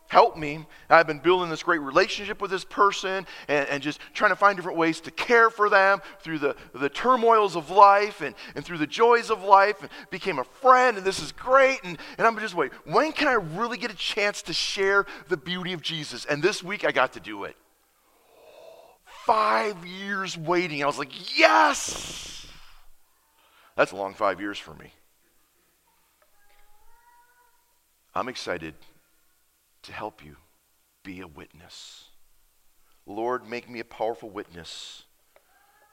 [0.08, 0.66] help me.
[0.88, 4.56] I've been building this great relationship with this person and, and, just trying to find
[4.56, 8.78] different ways to care for them through the, the turmoils of life and, and through
[8.78, 11.78] the joys of life and became a friend and this is great.
[11.84, 12.76] And, and I'm just waiting.
[12.84, 16.24] When can I really get a chance to share the beauty of Jesus?
[16.24, 17.54] And this week I got to do it.
[19.04, 20.82] Five years waiting.
[20.82, 22.46] I was like, yes!
[23.76, 24.92] That's a long five years for me.
[28.14, 28.74] I'm excited
[29.88, 30.36] to help you
[31.02, 32.04] be a witness.
[33.06, 35.04] Lord, make me a powerful witness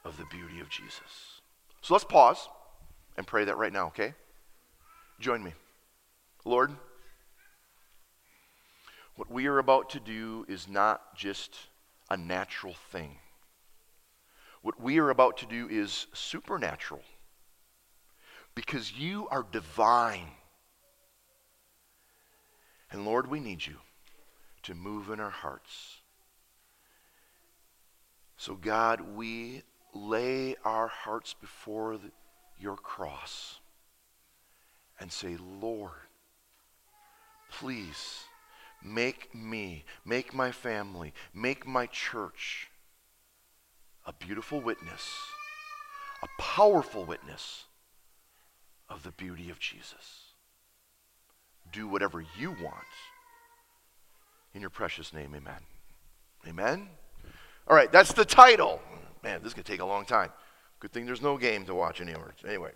[0.04, 1.40] of the beauty of Jesus.
[1.80, 2.48] So let's pause
[3.16, 4.14] and pray that right now, okay?
[5.18, 5.54] Join me.
[6.44, 6.72] Lord,
[9.16, 11.56] what we are about to do is not just
[12.10, 13.16] a natural thing.
[14.60, 17.02] What we are about to do is supernatural
[18.54, 20.28] because you are divine.
[22.90, 23.76] And Lord, we need you
[24.66, 26.00] to move in our hearts.
[28.36, 29.62] So, God, we
[29.94, 32.10] lay our hearts before the,
[32.58, 33.60] your cross
[35.00, 35.90] and say, Lord,
[37.50, 38.24] please
[38.84, 42.68] make me, make my family, make my church
[44.04, 45.08] a beautiful witness,
[46.22, 47.64] a powerful witness
[48.88, 50.26] of the beauty of Jesus
[51.72, 52.86] do whatever you want.
[54.56, 55.60] In your precious name, amen.
[56.48, 56.88] Amen?
[57.68, 58.80] All right, that's the title.
[59.22, 60.30] Man, this is going to take a long time.
[60.80, 62.32] Good thing there's no game to watch anymore.
[62.42, 62.70] Anyway,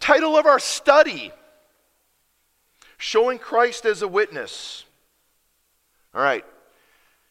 [0.00, 1.30] title of our study
[2.98, 4.84] Showing Christ as a Witness.
[6.16, 6.44] All right,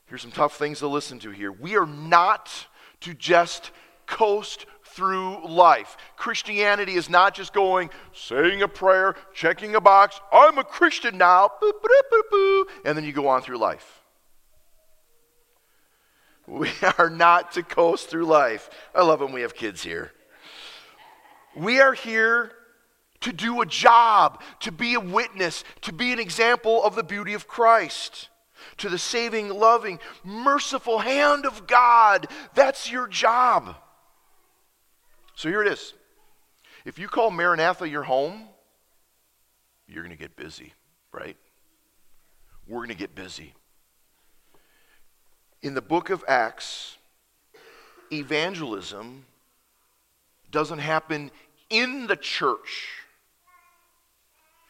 [0.05, 1.51] here's some tough things to listen to here.
[1.51, 2.67] We are not
[3.01, 3.71] to just
[4.05, 5.97] coast through life.
[6.17, 11.49] Christianity is not just going, saying a prayer, checking a box, I'm a Christian now,
[11.61, 14.01] boop, boop, boop, and then you go on through life.
[16.47, 18.69] We are not to coast through life.
[18.93, 20.11] I love when we have kids here.
[21.55, 22.51] We are here
[23.21, 27.33] to do a job, to be a witness, to be an example of the beauty
[27.33, 28.29] of Christ,
[28.77, 32.27] to the saving, loving, merciful hand of God.
[32.55, 33.75] That's your job.
[35.41, 35.95] So here it is.
[36.85, 38.43] If you call Maranatha your home,
[39.87, 40.71] you're going to get busy,
[41.11, 41.35] right?
[42.67, 43.55] We're going to get busy.
[45.63, 46.95] In the book of Acts,
[48.13, 49.25] evangelism
[50.51, 51.31] doesn't happen
[51.71, 52.89] in the church.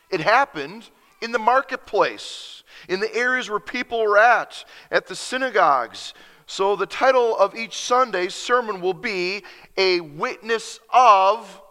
[0.10, 0.90] It happened
[1.22, 6.14] in the marketplace, in the areas where people were at, at the synagogues.
[6.52, 9.42] So the title of each Sunday's sermon will be
[9.78, 11.62] A Witness of,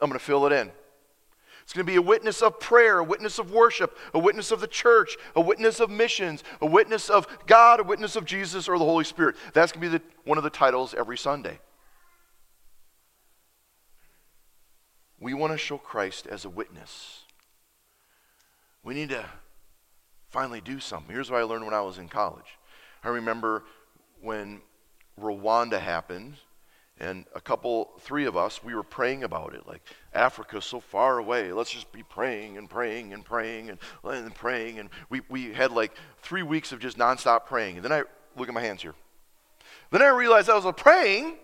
[0.00, 0.70] I'm going to fill it in.
[1.64, 4.60] It's going to be a witness of prayer, a witness of worship, a witness of
[4.60, 8.78] the church, a witness of missions, a witness of God, a witness of Jesus or
[8.78, 9.34] the Holy Spirit.
[9.54, 11.58] That's going to be the, one of the titles every Sunday.
[15.18, 17.22] We want to show Christ as a witness.
[18.84, 19.26] We need to
[20.30, 21.12] finally do something.
[21.12, 22.56] Here's what I learned when I was in college.
[23.02, 23.64] I remember
[24.20, 24.60] when
[25.20, 26.34] Rwanda happened,
[26.98, 29.66] and a couple, three of us, we were praying about it.
[29.66, 29.82] Like,
[30.14, 31.52] Africa's so far away.
[31.52, 34.78] Let's just be praying and praying and praying and, and praying.
[34.78, 37.76] And we, we had like three weeks of just nonstop praying.
[37.76, 38.94] And then I look at my hands here.
[39.90, 41.36] Then I realized I was praying.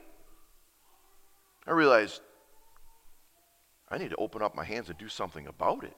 [1.67, 2.23] I realized
[3.91, 5.97] I need to open up my hands and do something about it.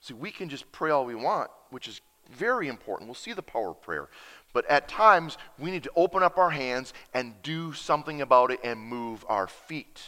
[0.00, 3.08] See, we can just pray all we want, which is very important.
[3.08, 4.08] We'll see the power of prayer.
[4.52, 8.60] But at times, we need to open up our hands and do something about it
[8.64, 10.00] and move our feet.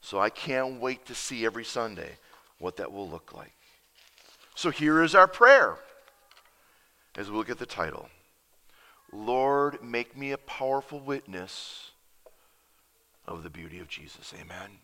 [0.00, 2.16] So I can't wait to see every Sunday
[2.58, 3.52] what that will look like.
[4.54, 5.78] So here is our prayer
[7.16, 8.08] as we look at the title
[9.12, 11.90] Lord, make me a powerful witness
[13.26, 14.32] of the beauty of Jesus.
[14.34, 14.78] Amen.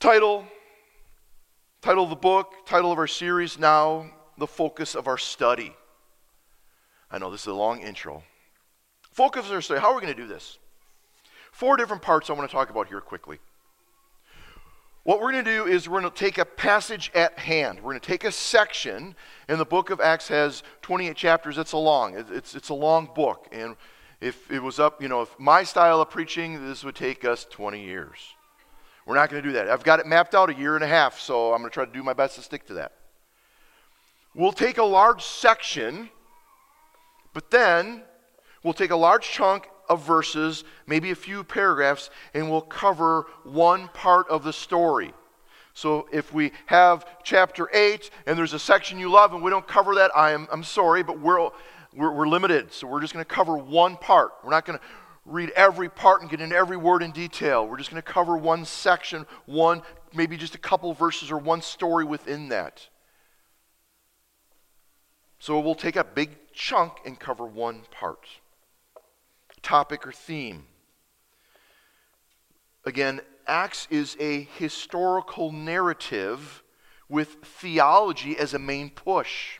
[0.00, 0.46] Title,
[1.84, 4.06] title of the book, title of our series now,
[4.38, 5.76] the focus of our study.
[7.10, 8.22] I know this is a long intro.
[9.12, 9.80] Focus of our study.
[9.80, 10.58] How are we going to do this?
[11.52, 13.38] Four different parts I want to talk about here quickly.
[15.02, 17.80] What we're going to do is we're going to take a passage at hand.
[17.80, 19.14] We're going to take a section,
[19.46, 21.58] and the book of Acts has 28 chapters.
[21.58, 23.46] It's a long, it's, it's a long book.
[23.52, 23.76] And
[24.22, 27.44] if it was up, you know, if my style of preaching, this would take us
[27.50, 28.34] 20 years.
[29.06, 29.68] We're not going to do that.
[29.68, 31.84] I've got it mapped out a year and a half, so I'm going to try
[31.84, 32.92] to do my best to stick to that.
[34.34, 36.08] We'll take a large section,
[37.32, 38.02] but then
[38.62, 43.88] we'll take a large chunk of verses, maybe a few paragraphs, and we'll cover one
[43.88, 45.12] part of the story.
[45.74, 49.66] So if we have chapter 8 and there's a section you love and we don't
[49.66, 51.50] cover that, I am, I'm sorry, but we're,
[51.94, 52.72] we're, we're limited.
[52.72, 54.32] So we're just going to cover one part.
[54.42, 54.84] We're not going to
[55.24, 57.66] read every part and get into every word in detail.
[57.66, 59.82] We're just going to cover one section, one,
[60.14, 62.88] maybe just a couple verses or one story within that.
[65.38, 68.26] So we'll take a big chunk and cover one part,
[69.62, 70.66] topic or theme.
[72.84, 76.62] Again, Acts is a historical narrative
[77.08, 79.58] with theology as a main push.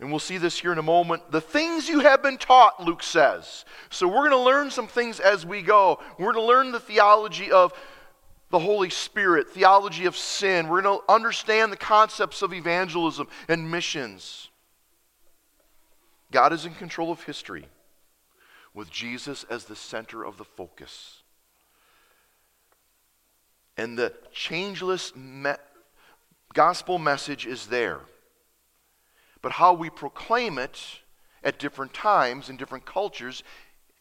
[0.00, 1.30] And we'll see this here in a moment.
[1.30, 3.64] The things you have been taught, Luke says.
[3.90, 6.00] So we're going to learn some things as we go.
[6.18, 7.72] We're going to learn the theology of
[8.50, 10.68] the Holy Spirit, theology of sin.
[10.68, 14.48] We're going to understand the concepts of evangelism and missions.
[16.30, 17.66] God is in control of history
[18.74, 21.22] with Jesus as the center of the focus.
[23.76, 25.52] And the changeless me-
[26.52, 28.00] gospel message is there
[29.44, 30.80] but how we proclaim it
[31.42, 33.42] at different times in different cultures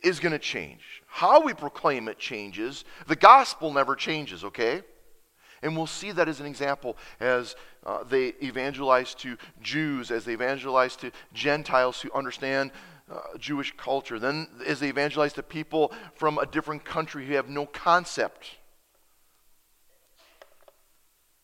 [0.02, 1.04] is going to change.
[1.06, 2.86] How we proclaim it changes.
[3.08, 4.84] The gospel never changes, okay?
[5.62, 10.32] And we'll see that as an example as uh, they evangelize to Jews, as they
[10.32, 12.72] evangelize to Gentiles who understand
[13.12, 17.50] uh, Jewish culture, then as they evangelize to people from a different country who have
[17.50, 18.52] no concept.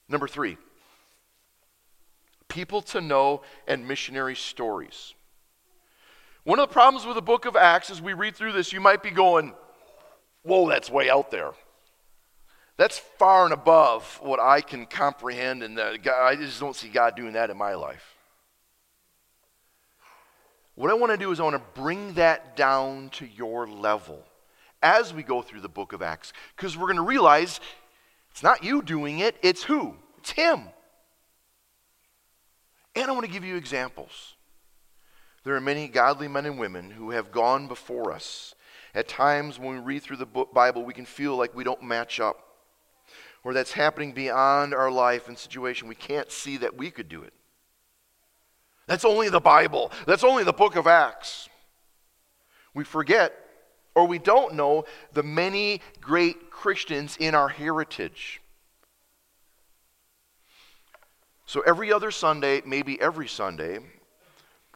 [0.08, 0.56] Number three,
[2.50, 5.14] people to know, and missionary stories.
[6.44, 8.82] One of the problems with the book of Acts, as we read through this, you
[8.82, 9.54] might be going,
[10.44, 11.52] Whoa, that's way out there.
[12.78, 17.34] That's far and above what I can comprehend, and I just don't see God doing
[17.34, 18.16] that in my life.
[20.76, 24.24] What I want to do is I want to bring that down to your level
[24.82, 26.32] as we go through the book of Acts.
[26.56, 27.60] Because we're going to realize
[28.32, 29.96] it's not you doing it, it's who?
[30.20, 30.70] It's Him.
[32.96, 34.36] And I want to give you examples.
[35.44, 38.56] There are many godly men and women who have gone before us.
[38.94, 42.20] At times, when we read through the Bible, we can feel like we don't match
[42.20, 42.38] up,
[43.44, 45.88] or that's happening beyond our life and situation.
[45.88, 47.34] We can't see that we could do it.
[48.88, 51.48] That's only the Bible, that's only the book of Acts.
[52.74, 53.34] We forget
[53.96, 58.42] or we don't know the many great Christians in our heritage.
[61.50, 63.80] So every other Sunday, maybe every Sunday,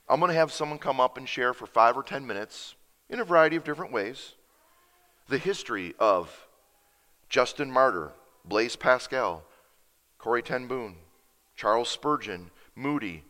[0.09, 2.73] I'm going to have someone come up and share for five or ten minutes
[3.11, 4.33] in a variety of different ways
[5.27, 6.47] the history of
[7.29, 8.11] Justin Martyr,
[8.43, 9.43] Blaise Pascal,
[10.17, 10.95] Corrie ten Boom,
[11.55, 13.23] Charles Spurgeon, Moody,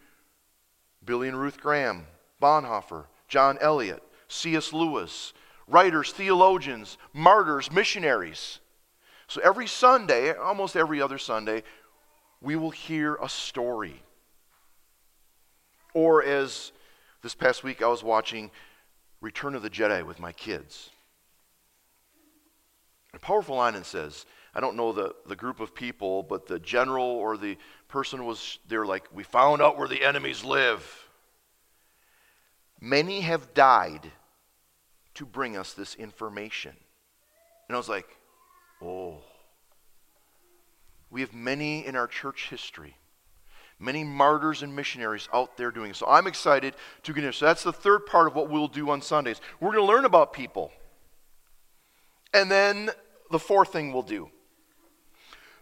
[1.03, 2.05] Billy and Ruth Graham,
[2.41, 4.71] Bonhoeffer, John Eliot, C.S.
[4.71, 5.33] Lewis,
[5.67, 8.59] writers, theologians, martyrs, missionaries.
[9.27, 11.63] So every Sunday, almost every other Sunday,
[12.43, 14.03] we will hear a story.
[15.93, 16.71] Or as
[17.23, 18.51] this past week I was watching
[19.21, 20.89] Return of the Jedi with my kids.
[23.13, 26.59] A powerful line and says, I don't know the, the group of people, but the
[26.59, 31.07] general or the person was, they're like, we found out where the enemies live.
[32.81, 34.11] Many have died
[35.13, 36.75] to bring us this information.
[37.69, 38.07] And I was like,
[38.81, 39.21] oh.
[41.14, 42.97] We have many in our church history,
[43.78, 45.93] many martyrs and missionaries out there doing.
[45.93, 47.32] So I'm excited to in.
[47.32, 49.39] So that's the third part of what we'll do on Sundays.
[49.59, 50.72] We're going to learn about people.
[52.34, 52.89] And then
[53.30, 54.32] the fourth thing we'll do.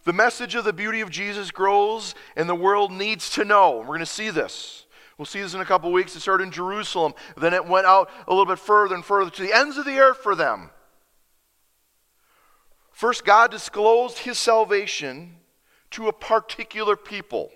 [0.06, 3.80] The message of the beauty of Jesus grows, and the world needs to know.
[3.80, 4.86] We're going to see this.
[5.18, 6.16] We'll see this in a couple weeks.
[6.16, 7.14] It started in Jerusalem.
[7.36, 10.00] Then it went out a little bit further and further to the ends of the
[10.00, 10.70] earth for them.
[12.94, 15.36] First, God disclosed his salvation
[15.92, 17.52] to a particular people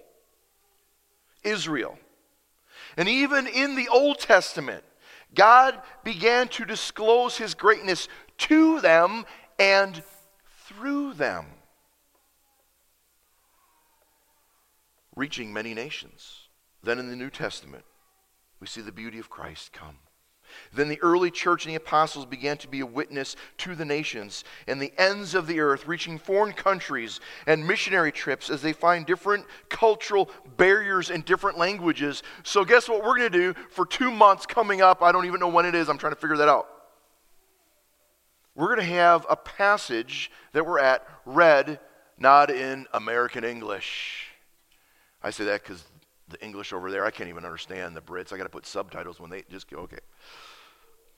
[1.43, 1.97] Israel.
[2.97, 4.83] And even in the Old Testament,
[5.33, 8.07] God began to disclose his greatness
[8.39, 9.25] to them
[9.59, 10.01] and
[10.65, 11.45] through them,
[15.15, 16.49] reaching many nations.
[16.83, 17.83] Then in the New Testament,
[18.59, 19.97] we see the beauty of Christ come.
[20.74, 24.43] Then the early church and the apostles began to be a witness to the nations
[24.68, 29.06] and the ends of the earth, reaching foreign countries and missionary trips as they find
[29.06, 32.24] different cultural barriers and different languages.
[32.43, 35.01] So, guess what we're going to do for two months coming up?
[35.01, 35.89] I don't even know when it is.
[35.89, 36.68] I'm trying to figure that out.
[38.56, 41.80] We're going to have a passage that we're at read
[42.18, 44.28] not in American English.
[45.22, 45.84] I say that because
[46.28, 47.05] the English over there.
[47.05, 48.34] I can't even understand the Brits.
[48.34, 49.99] I got to put subtitles when they just go, okay.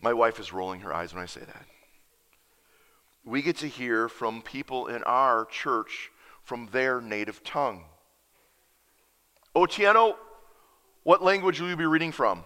[0.01, 1.66] My wife is rolling her eyes when I say that.
[3.26, 6.12] We get to hear from people in our church
[6.43, 7.84] from their native tongue.
[9.55, 10.16] Oh, Otieno,
[11.03, 12.43] what language will you be reading from?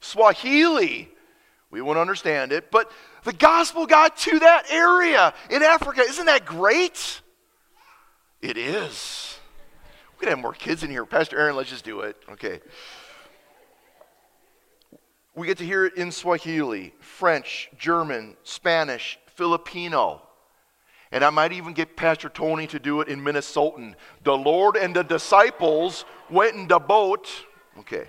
[0.00, 1.08] Swahili.
[1.70, 2.90] We won't understand it, but
[3.24, 6.02] the gospel got to that area in Africa.
[6.02, 7.20] Isn't that great?
[8.40, 9.33] It is.
[10.14, 11.04] We could have more kids in here.
[11.04, 12.16] Pastor Aaron, let's just do it.
[12.30, 12.60] Okay.
[15.34, 20.22] We get to hear it in Swahili, French, German, Spanish, Filipino.
[21.10, 23.94] And I might even get Pastor Tony to do it in Minnesotan.
[24.22, 27.28] The Lord and the disciples went in the boat.
[27.80, 28.08] Okay.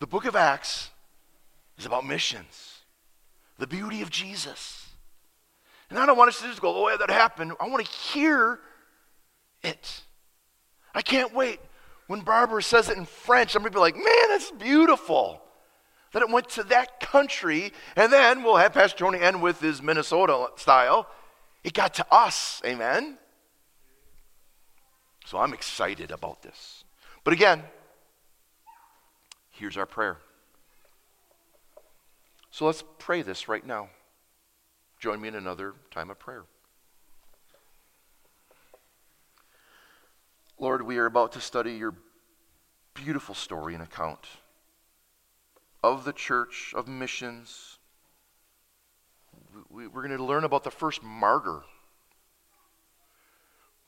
[0.00, 0.90] The book of Acts
[1.78, 2.78] is about missions,
[3.58, 4.79] the beauty of Jesus.
[5.90, 7.52] And I don't want us to just go, oh, yeah, that happened.
[7.60, 8.60] I want to hear
[9.62, 10.02] it.
[10.94, 11.60] I can't wait.
[12.06, 15.42] When Barbara says it in French, I'm going to be like, man, that's beautiful.
[16.12, 17.72] That it went to that country.
[17.96, 21.08] And then we'll have Pastor Tony end with his Minnesota style.
[21.62, 22.62] It got to us.
[22.64, 23.18] Amen?
[25.26, 26.84] So I'm excited about this.
[27.22, 27.62] But again,
[29.50, 30.18] here's our prayer.
[32.50, 33.90] So let's pray this right now.
[35.00, 36.44] Join me in another time of prayer.
[40.58, 41.94] Lord, we are about to study your
[42.92, 44.26] beautiful story and account
[45.82, 47.78] of the church, of missions.
[49.70, 51.62] We, are going to learn about the first martyr.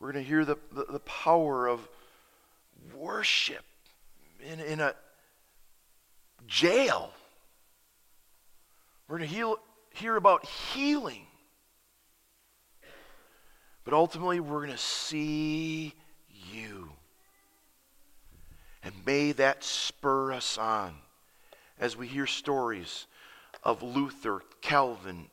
[0.00, 1.86] We're going to hear the, the, the power of
[2.96, 3.64] worship
[4.50, 4.94] in, in a
[6.46, 7.12] jail.
[9.08, 9.58] We're going to heal,
[9.94, 11.26] hear about healing.
[13.84, 15.94] But ultimately, we're going to see
[16.50, 16.90] you.
[18.84, 20.94] And may that spur us on
[21.78, 23.06] as we hear stories
[23.62, 25.28] of Luther, Calvin,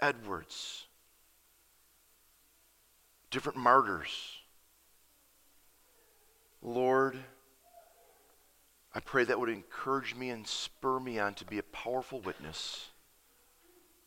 [0.00, 0.86] Edwards,
[3.30, 4.38] different martyrs.
[6.62, 7.16] Lord,
[8.94, 12.88] I pray that would encourage me and spur me on to be a powerful witness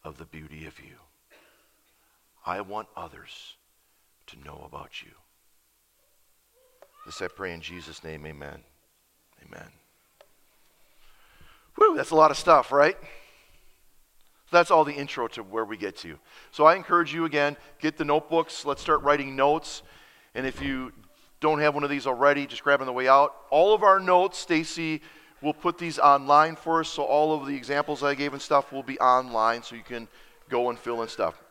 [0.07, 0.95] of the beauty of you.
[2.45, 3.55] I want others
[4.27, 5.11] to know about you.
[7.05, 8.63] This I pray in Jesus' name, amen.
[9.45, 9.67] Amen.
[11.75, 12.97] Whew, that's a lot of stuff, right?
[14.49, 16.17] That's all the intro to where we get to.
[16.51, 18.65] So I encourage you again, get the notebooks.
[18.65, 19.83] Let's start writing notes.
[20.35, 20.93] And if you
[21.41, 23.35] don't have one of these already, just grab on the way out.
[23.49, 25.01] All of our notes, Stacy
[25.41, 26.89] will put these online for us.
[26.89, 30.07] So all of the examples I gave and stuff will be online so you can
[30.49, 31.41] go and fill in stuff.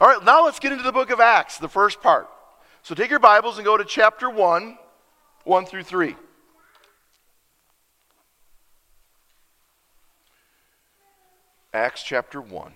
[0.00, 2.28] All right, now let's get into the book of Acts, the first part.
[2.82, 4.78] So take your Bibles and go to chapter 1,
[5.44, 6.14] 1 through 3.
[11.74, 12.72] Acts chapter 1.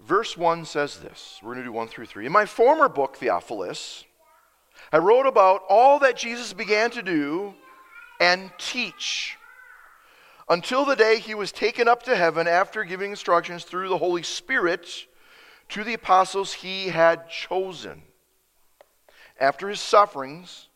[0.00, 1.38] Verse 1 says this.
[1.42, 2.26] We're going to do 1 through 3.
[2.26, 4.04] In my former book, Theophilus,
[4.92, 7.54] I wrote about all that Jesus began to do
[8.20, 9.38] and teach
[10.50, 14.22] until the day he was taken up to heaven after giving instructions through the Holy
[14.22, 15.06] Spirit
[15.70, 18.02] to the apostles he had chosen.
[19.40, 20.68] After his sufferings,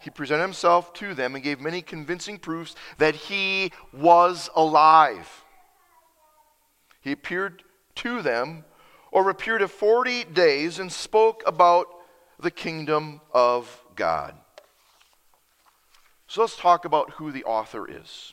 [0.00, 5.44] he presented himself to them and gave many convincing proofs that he was alive.
[7.00, 7.62] He appeared
[7.96, 8.66] to them
[9.14, 11.86] over a period of 40 days and spoke about
[12.42, 14.34] the kingdom of God.
[16.26, 18.32] So let's talk about who the author is.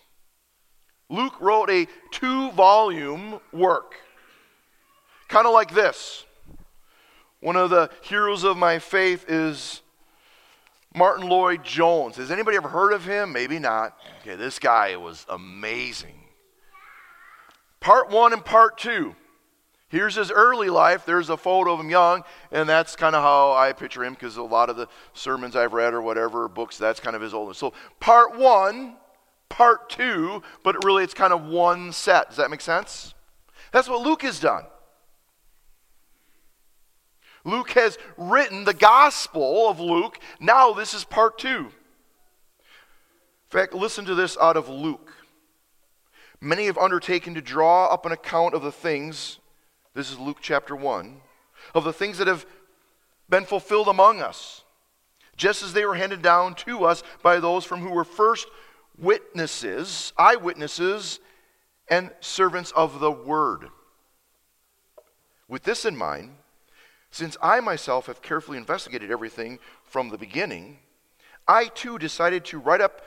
[1.09, 3.95] Luke wrote a two volume work,
[5.27, 6.25] kind of like this.
[7.39, 9.81] One of the heroes of my faith is
[10.93, 12.17] Martyn Lloyd-Jones.
[12.17, 13.31] Has anybody ever heard of him?
[13.31, 13.97] Maybe not.
[14.21, 16.15] Okay, this guy was amazing.
[17.79, 19.15] Part one and part two.
[19.89, 21.03] Here's his early life.
[21.03, 24.37] There's a photo of him young, and that's kind of how I picture him because
[24.37, 27.59] a lot of the sermons I've read or whatever, books, that's kind of his oldest.
[27.59, 28.97] So, part one,
[29.49, 32.29] part two, but really it's kind of one set.
[32.29, 33.15] Does that make sense?
[33.71, 34.65] That's what Luke has done.
[37.43, 40.19] Luke has written the Gospel of Luke.
[40.39, 41.71] Now, this is part two.
[42.59, 45.13] In fact, listen to this out of Luke.
[46.39, 49.38] Many have undertaken to draw up an account of the things
[49.93, 51.21] this is Luke chapter 1.
[51.75, 52.45] Of the things that have
[53.27, 54.63] been fulfilled among us,
[55.35, 58.47] just as they were handed down to us by those from who were first
[58.97, 61.19] witnesses, eyewitnesses,
[61.89, 63.69] and servants of the word.
[65.47, 66.35] With this in mind,
[67.11, 70.79] since I myself have carefully investigated everything from the beginning,
[71.47, 73.01] I too decided to write up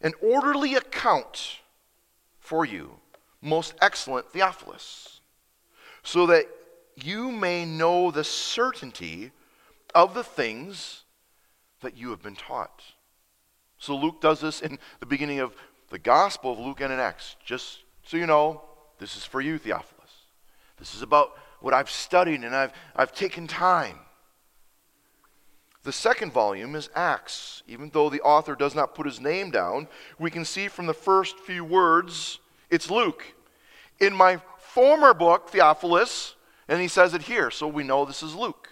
[0.00, 1.60] an orderly account
[2.40, 2.98] for you,
[3.40, 5.15] most excellent Theophilus
[6.06, 6.46] so that
[6.94, 9.32] you may know the certainty
[9.92, 11.02] of the things
[11.80, 12.80] that you have been taught.
[13.78, 15.52] So Luke does this in the beginning of
[15.90, 17.34] the Gospel of Luke and in Acts.
[17.44, 18.62] Just so you know,
[19.00, 20.12] this is for you, Theophilus.
[20.78, 23.98] This is about what I've studied and I've, I've taken time.
[25.82, 27.64] The second volume is Acts.
[27.66, 29.88] Even though the author does not put his name down,
[30.20, 32.38] we can see from the first few words
[32.70, 33.24] it's Luke.
[33.98, 34.40] In my
[34.76, 36.34] former book, Theophilus,
[36.68, 38.68] and he says it here, so we know this is Luke.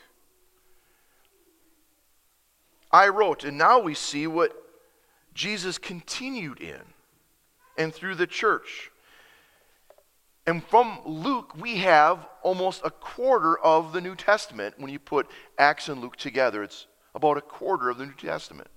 [2.92, 4.54] I wrote, and now we see what
[5.32, 6.82] Jesus continued in
[7.78, 8.90] and through the church.
[10.46, 14.74] And from Luke, we have almost a quarter of the New Testament.
[14.76, 15.26] When you put
[15.58, 18.68] Acts and Luke together, it's about a quarter of the New Testament.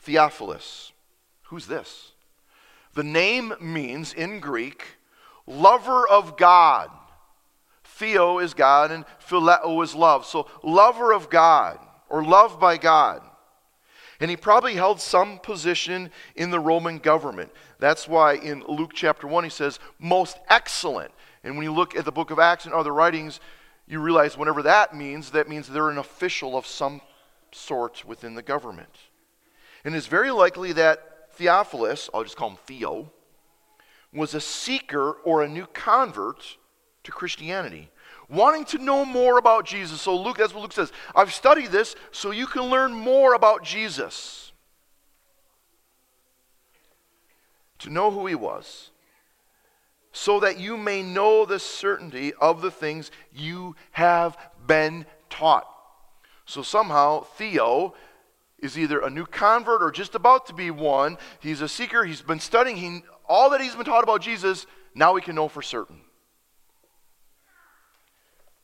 [0.00, 0.90] Theophilus.
[1.42, 2.10] Who's this?
[2.94, 4.97] The name means in Greek
[5.48, 6.90] lover of God.
[7.84, 10.24] Theo is God and phileo is love.
[10.24, 11.78] So, lover of God
[12.08, 13.22] or loved by God.
[14.20, 17.52] And he probably held some position in the Roman government.
[17.78, 21.12] That's why in Luke chapter 1 he says, most excellent.
[21.44, 23.38] And when you look at the book of Acts and other writings,
[23.86, 27.00] you realize whenever that means, that means they're an official of some
[27.52, 28.94] sort within the government.
[29.84, 33.12] And it's very likely that Theophilus, I'll just call him Theo,
[34.12, 36.56] was a seeker or a new convert
[37.04, 37.90] to Christianity,
[38.28, 40.00] wanting to know more about Jesus.
[40.00, 40.92] So, Luke, that's what Luke says.
[41.14, 44.52] I've studied this so you can learn more about Jesus.
[47.80, 48.90] To know who he was,
[50.10, 54.36] so that you may know the certainty of the things you have
[54.66, 55.66] been taught.
[56.44, 57.94] So somehow, Theo
[58.58, 61.18] is either a new convert or just about to be one.
[61.38, 62.04] He's a seeker.
[62.04, 64.66] He's been studying he, all that he's been taught about Jesus.
[64.94, 66.00] Now we can know for certain.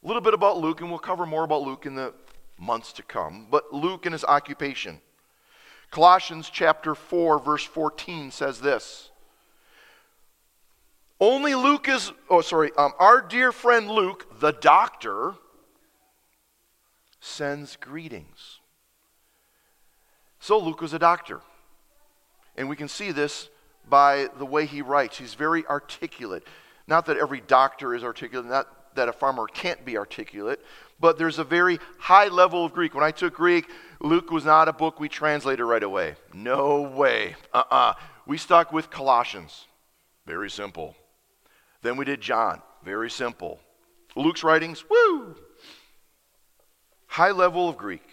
[0.03, 2.13] A little bit about Luke, and we'll cover more about Luke in the
[2.59, 3.47] months to come.
[3.51, 5.01] But Luke and his occupation.
[5.91, 9.11] Colossians chapter 4, verse 14 says this.
[11.21, 15.35] Only Luke is, oh, sorry, um, our dear friend Luke, the doctor,
[17.21, 18.61] sends greetings.
[20.41, 21.41] So Luke was a doctor.
[22.57, 23.49] And we can see this
[23.89, 25.19] by the way he writes.
[25.19, 26.47] He's very articulate.
[26.87, 30.65] Not that every doctor is articulate, not that a farmer can't be articulate,
[31.01, 32.95] but there's a very high level of Greek.
[32.95, 33.69] When I took Greek,
[34.01, 36.15] Luke was not a book we translated right away.
[36.33, 37.37] No way.
[37.53, 37.75] Uh uh-uh.
[37.75, 37.95] uh
[38.27, 39.67] We stuck with Colossians.
[40.27, 40.95] Very simple.
[41.83, 42.63] Then we did John.
[42.85, 43.61] Very simple.
[44.17, 45.37] Luke's writings, woo!
[47.07, 48.07] High level of Greek.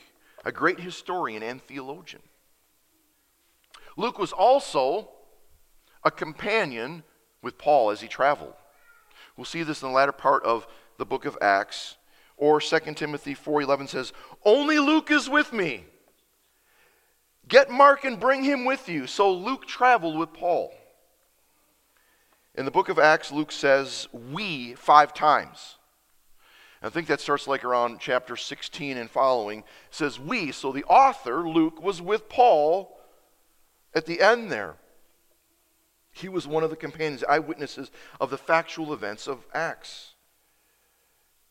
[0.43, 2.23] A great historian and theologian.
[3.95, 5.09] Luke was also
[6.03, 7.03] a companion
[7.41, 8.53] with Paul as he traveled.
[9.35, 11.97] We'll see this in the latter part of the book of Acts.
[12.37, 15.85] Or 2 Timothy 4:11 says, "Only Luke is with me.
[17.47, 20.73] Get Mark and bring him with you." So Luke traveled with Paul.
[22.55, 25.77] In the book of Acts, Luke says, "We" 5 times.
[26.81, 29.59] I think that starts like around chapter 16 and following.
[29.59, 30.51] It says we.
[30.51, 32.99] So the author, Luke, was with Paul
[33.93, 34.77] at the end there.
[36.11, 37.89] He was one of the companions, eyewitnesses
[38.19, 40.13] of the factual events of Acts.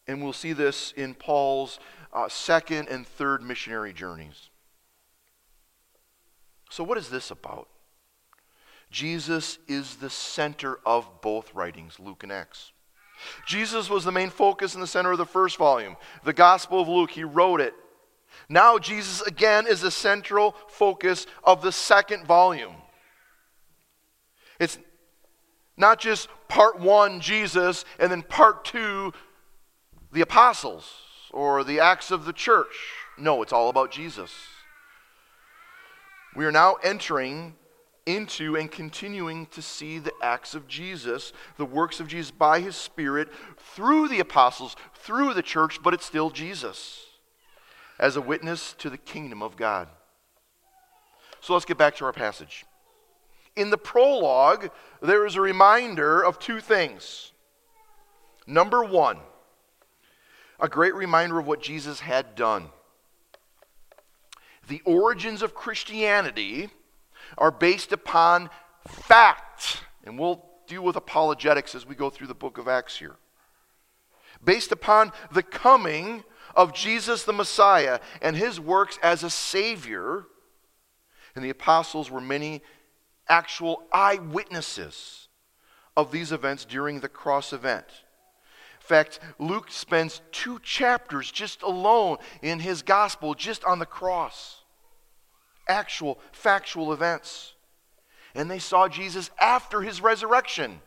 [0.07, 1.79] And we'll see this in Paul's
[2.13, 4.51] uh, second and third missionary journeys.
[6.69, 7.69] So, what is this about?
[8.91, 12.73] Jesus is the center of both writings, Luke and Acts.
[13.47, 16.89] Jesus was the main focus in the center of the first volume, the Gospel of
[16.89, 17.11] Luke.
[17.11, 17.75] He wrote it.
[18.49, 22.75] Now, Jesus again is the central focus of the second volume.
[24.61, 24.79] It's
[25.77, 29.13] not just part one, Jesus, and then part two,
[30.13, 30.93] the apostles
[31.33, 32.77] or the acts of the church.
[33.19, 34.33] No, it's all about Jesus.
[36.37, 37.57] We are now entering
[38.07, 42.77] into and continuing to see the acts of Jesus, the works of Jesus by his
[42.77, 47.07] Spirit through the apostles, through the church, but it's still Jesus
[47.99, 49.89] as a witness to the kingdom of God.
[51.41, 52.65] So let's get back to our passage.
[53.57, 54.71] In the prologue,
[55.03, 57.33] there is a reminder of two things.
[58.47, 59.19] Number one,
[60.59, 62.69] a great reminder of what Jesus had done.
[64.69, 66.69] The origins of Christianity
[67.39, 68.51] are based upon
[68.87, 73.17] fact, and we'll deal with apologetics as we go through the book of Acts here.
[74.43, 76.25] Based upon the coming
[76.55, 80.27] of Jesus the Messiah and his works as a Savior,
[81.35, 82.63] and the apostles were many
[83.31, 85.29] actual eyewitnesses
[85.97, 87.87] of these events during the cross event.
[88.81, 94.63] In fact, Luke spends two chapters just alone in his gospel, just on the cross.
[95.69, 97.55] Actual, factual events.
[98.35, 100.81] And they saw Jesus after his resurrection.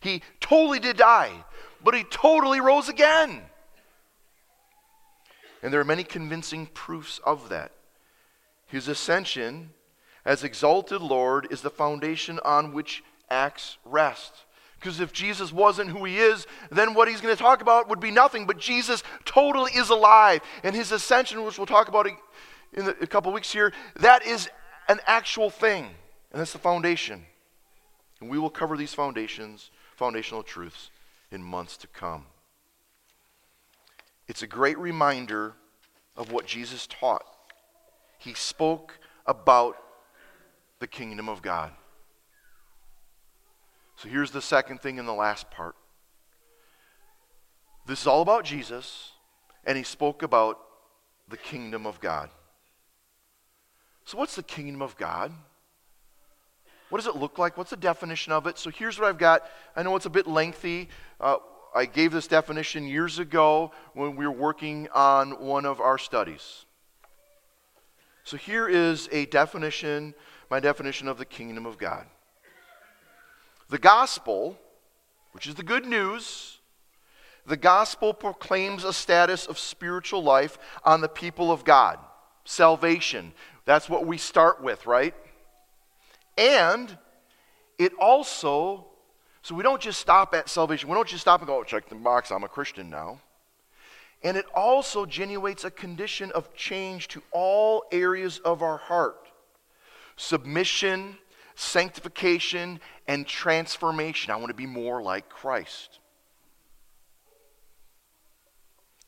[0.00, 1.44] He totally did die,
[1.82, 3.42] but he totally rose again.
[5.62, 7.72] And there are many convincing proofs of that.
[8.66, 9.70] His ascension
[10.28, 14.44] as exalted Lord is the foundation on which Acts rest.
[14.78, 17.98] Because if Jesus wasn't who he is, then what he's going to talk about would
[17.98, 18.46] be nothing.
[18.46, 20.42] But Jesus totally is alive.
[20.62, 22.06] And his ascension, which we'll talk about
[22.74, 24.50] in a couple weeks here, that is
[24.86, 25.84] an actual thing.
[26.30, 27.24] And that's the foundation.
[28.20, 30.90] And we will cover these foundations, foundational truths,
[31.32, 32.26] in months to come.
[34.28, 35.54] It's a great reminder
[36.16, 37.24] of what Jesus taught.
[38.18, 39.78] He spoke about
[40.80, 41.72] the kingdom of God.
[43.96, 45.74] So here's the second thing in the last part.
[47.86, 49.12] This is all about Jesus,
[49.64, 50.60] and he spoke about
[51.28, 52.30] the kingdom of God.
[54.04, 55.32] So, what's the kingdom of God?
[56.90, 57.58] What does it look like?
[57.58, 58.58] What's the definition of it?
[58.58, 59.42] So, here's what I've got.
[59.74, 60.88] I know it's a bit lengthy.
[61.20, 61.36] Uh,
[61.74, 66.64] I gave this definition years ago when we were working on one of our studies.
[68.24, 70.14] So, here is a definition
[70.50, 72.06] my definition of the kingdom of God.
[73.68, 74.58] The gospel,
[75.32, 76.58] which is the good news,
[77.46, 81.98] the gospel proclaims a status of spiritual life on the people of God.
[82.44, 83.32] Salvation.
[83.64, 85.14] That's what we start with, right?
[86.36, 86.96] And
[87.78, 88.86] it also,
[89.42, 90.88] so we don't just stop at salvation.
[90.88, 93.20] We don't just stop and go, oh, check the box, I'm a Christian now.
[94.22, 99.28] And it also genuates a condition of change to all areas of our heart
[100.18, 101.16] submission,
[101.54, 104.30] sanctification, and transformation.
[104.30, 106.00] I want to be more like Christ.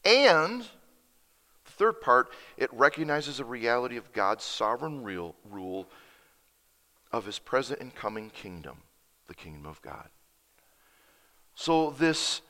[0.04, 5.86] And the third part, it recognizes the reality of God's sovereign real, rule
[7.12, 8.78] of his present and coming kingdom,
[9.26, 10.08] the kingdom of God.
[11.54, 12.40] So, this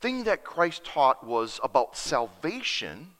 [0.00, 3.12] thing that Christ taught was about salvation,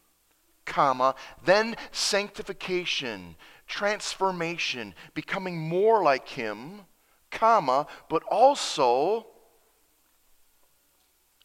[0.66, 1.14] comma,
[1.44, 3.36] then sanctification,
[3.66, 6.82] transformation, becoming more like him,
[7.30, 9.26] comma, but also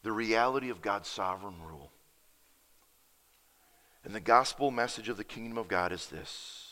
[0.02, 1.90] the reality of God's sovereign rule.
[4.04, 6.66] And the gospel message of the kingdom of God is this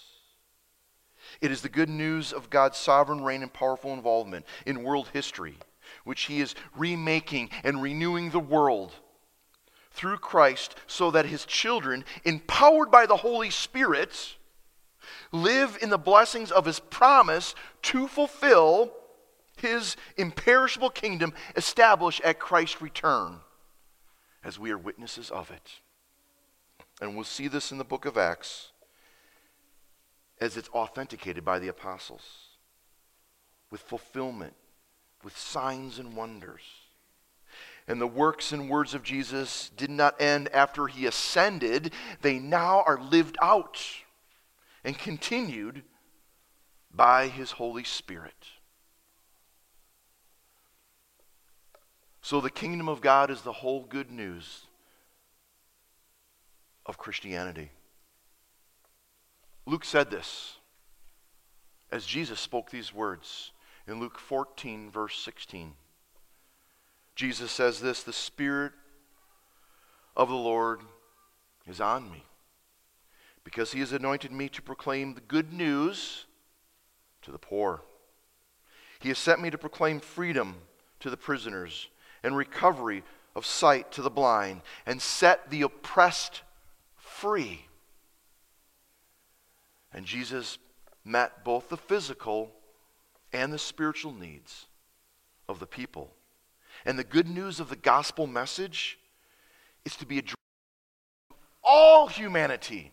[1.40, 5.56] it is the good news of God's sovereign reign and powerful involvement in world history,
[6.04, 8.94] which He is remaking and renewing the world
[9.90, 14.36] through Christ so that His children, empowered by the Holy Spirit,
[15.32, 18.92] live in the blessings of His promise to fulfill
[19.56, 23.40] His imperishable kingdom established at Christ's return,
[24.44, 25.72] as we are witnesses of it.
[27.00, 28.72] And we'll see this in the book of Acts
[30.40, 32.22] as it's authenticated by the apostles
[33.70, 34.54] with fulfillment,
[35.22, 36.62] with signs and wonders.
[37.86, 42.82] And the works and words of Jesus did not end after he ascended, they now
[42.86, 43.82] are lived out
[44.88, 45.82] and continued
[46.90, 48.46] by his Holy Spirit.
[52.22, 54.62] So the kingdom of God is the whole good news
[56.86, 57.70] of Christianity.
[59.66, 60.56] Luke said this
[61.92, 63.52] as Jesus spoke these words
[63.86, 65.74] in Luke 14, verse 16.
[67.14, 68.72] Jesus says this The Spirit
[70.16, 70.80] of the Lord
[71.66, 72.24] is on me
[73.48, 76.26] because he has anointed me to proclaim the good news
[77.22, 77.80] to the poor.
[79.00, 80.56] He has sent me to proclaim freedom
[81.00, 81.88] to the prisoners
[82.22, 86.42] and recovery of sight to the blind and set the oppressed
[86.96, 87.68] free
[89.92, 90.58] and Jesus
[91.04, 92.52] met both the physical
[93.32, 94.66] and the spiritual needs
[95.48, 96.12] of the people.
[96.84, 98.98] And the good news of the gospel message
[99.84, 100.36] is to be addressed
[101.30, 102.92] to all humanity.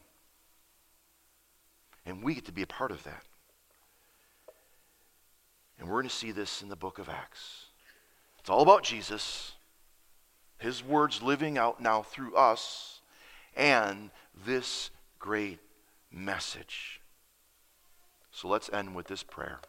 [2.05, 3.23] And we get to be a part of that.
[5.79, 7.65] And we're going to see this in the book of Acts.
[8.39, 9.53] It's all about Jesus,
[10.59, 13.01] his words living out now through us,
[13.55, 14.11] and
[14.45, 15.59] this great
[16.11, 17.01] message.
[18.31, 19.59] So let's end with this prayer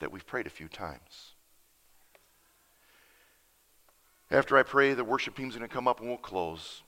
[0.00, 1.34] that we've prayed a few times.
[4.30, 6.82] After I pray, the worship team's going to come up and we'll close.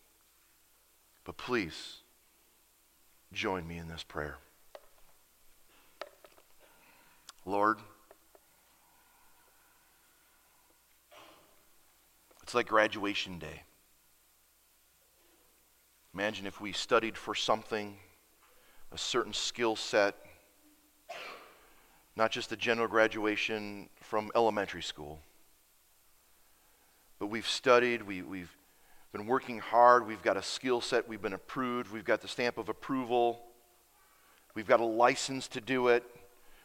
[1.24, 1.98] But please,
[3.32, 4.38] join me in this prayer.
[7.49, 7.78] Lord,
[12.42, 13.62] it's like graduation day.
[16.12, 17.96] Imagine if we studied for something
[18.92, 20.14] a certain skill set,
[22.16, 25.18] not just a general graduation from elementary school.
[27.18, 28.55] But we've studied, we, we've
[29.11, 32.59] been working hard, we've got a skill set, we've been approved, we've got the stamp
[32.59, 33.40] of approval,
[34.55, 36.05] we've got a license to do it,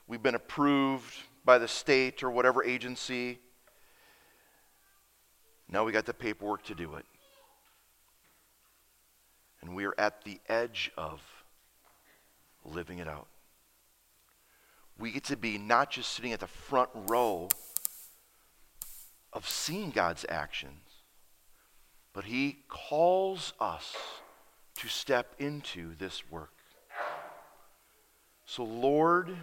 [0.07, 3.39] we've been approved by the state or whatever agency.
[5.69, 7.05] Now we got the paperwork to do it.
[9.61, 11.21] And we are at the edge of
[12.65, 13.27] living it out.
[14.99, 17.49] We get to be not just sitting at the front row
[19.31, 20.81] of seeing God's actions,
[22.13, 23.95] but He calls us
[24.75, 26.53] to step into this work.
[28.45, 29.35] So, Lord,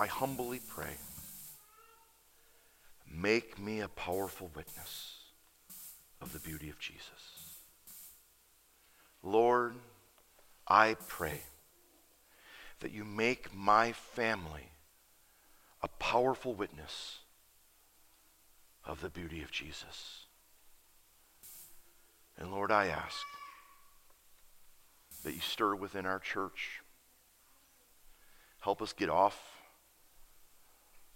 [0.00, 0.96] I humbly pray,
[3.06, 5.16] make me a powerful witness
[6.22, 7.58] of the beauty of Jesus.
[9.22, 9.74] Lord,
[10.66, 11.42] I pray
[12.80, 14.70] that you make my family
[15.82, 17.18] a powerful witness
[18.86, 20.24] of the beauty of Jesus.
[22.38, 23.20] And Lord, I ask
[25.24, 26.80] that you stir within our church.
[28.60, 29.59] Help us get off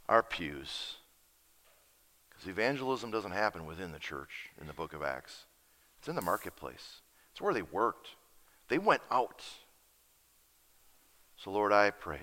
[0.09, 0.97] our pews.
[2.29, 5.45] Because evangelism doesn't happen within the church in the book of Acts,
[5.99, 7.01] it's in the marketplace,
[7.33, 8.09] it's where they worked.
[8.69, 9.43] They went out.
[11.37, 12.21] So, Lord, I pray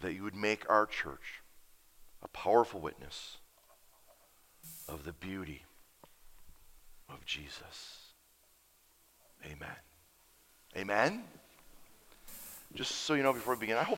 [0.00, 1.42] that you would make our church
[2.22, 3.38] a powerful witness
[4.88, 5.64] of the beauty
[7.08, 8.12] of Jesus.
[9.44, 9.76] Amen.
[10.76, 11.24] Amen.
[12.74, 13.90] Just so you know before we begin, I hope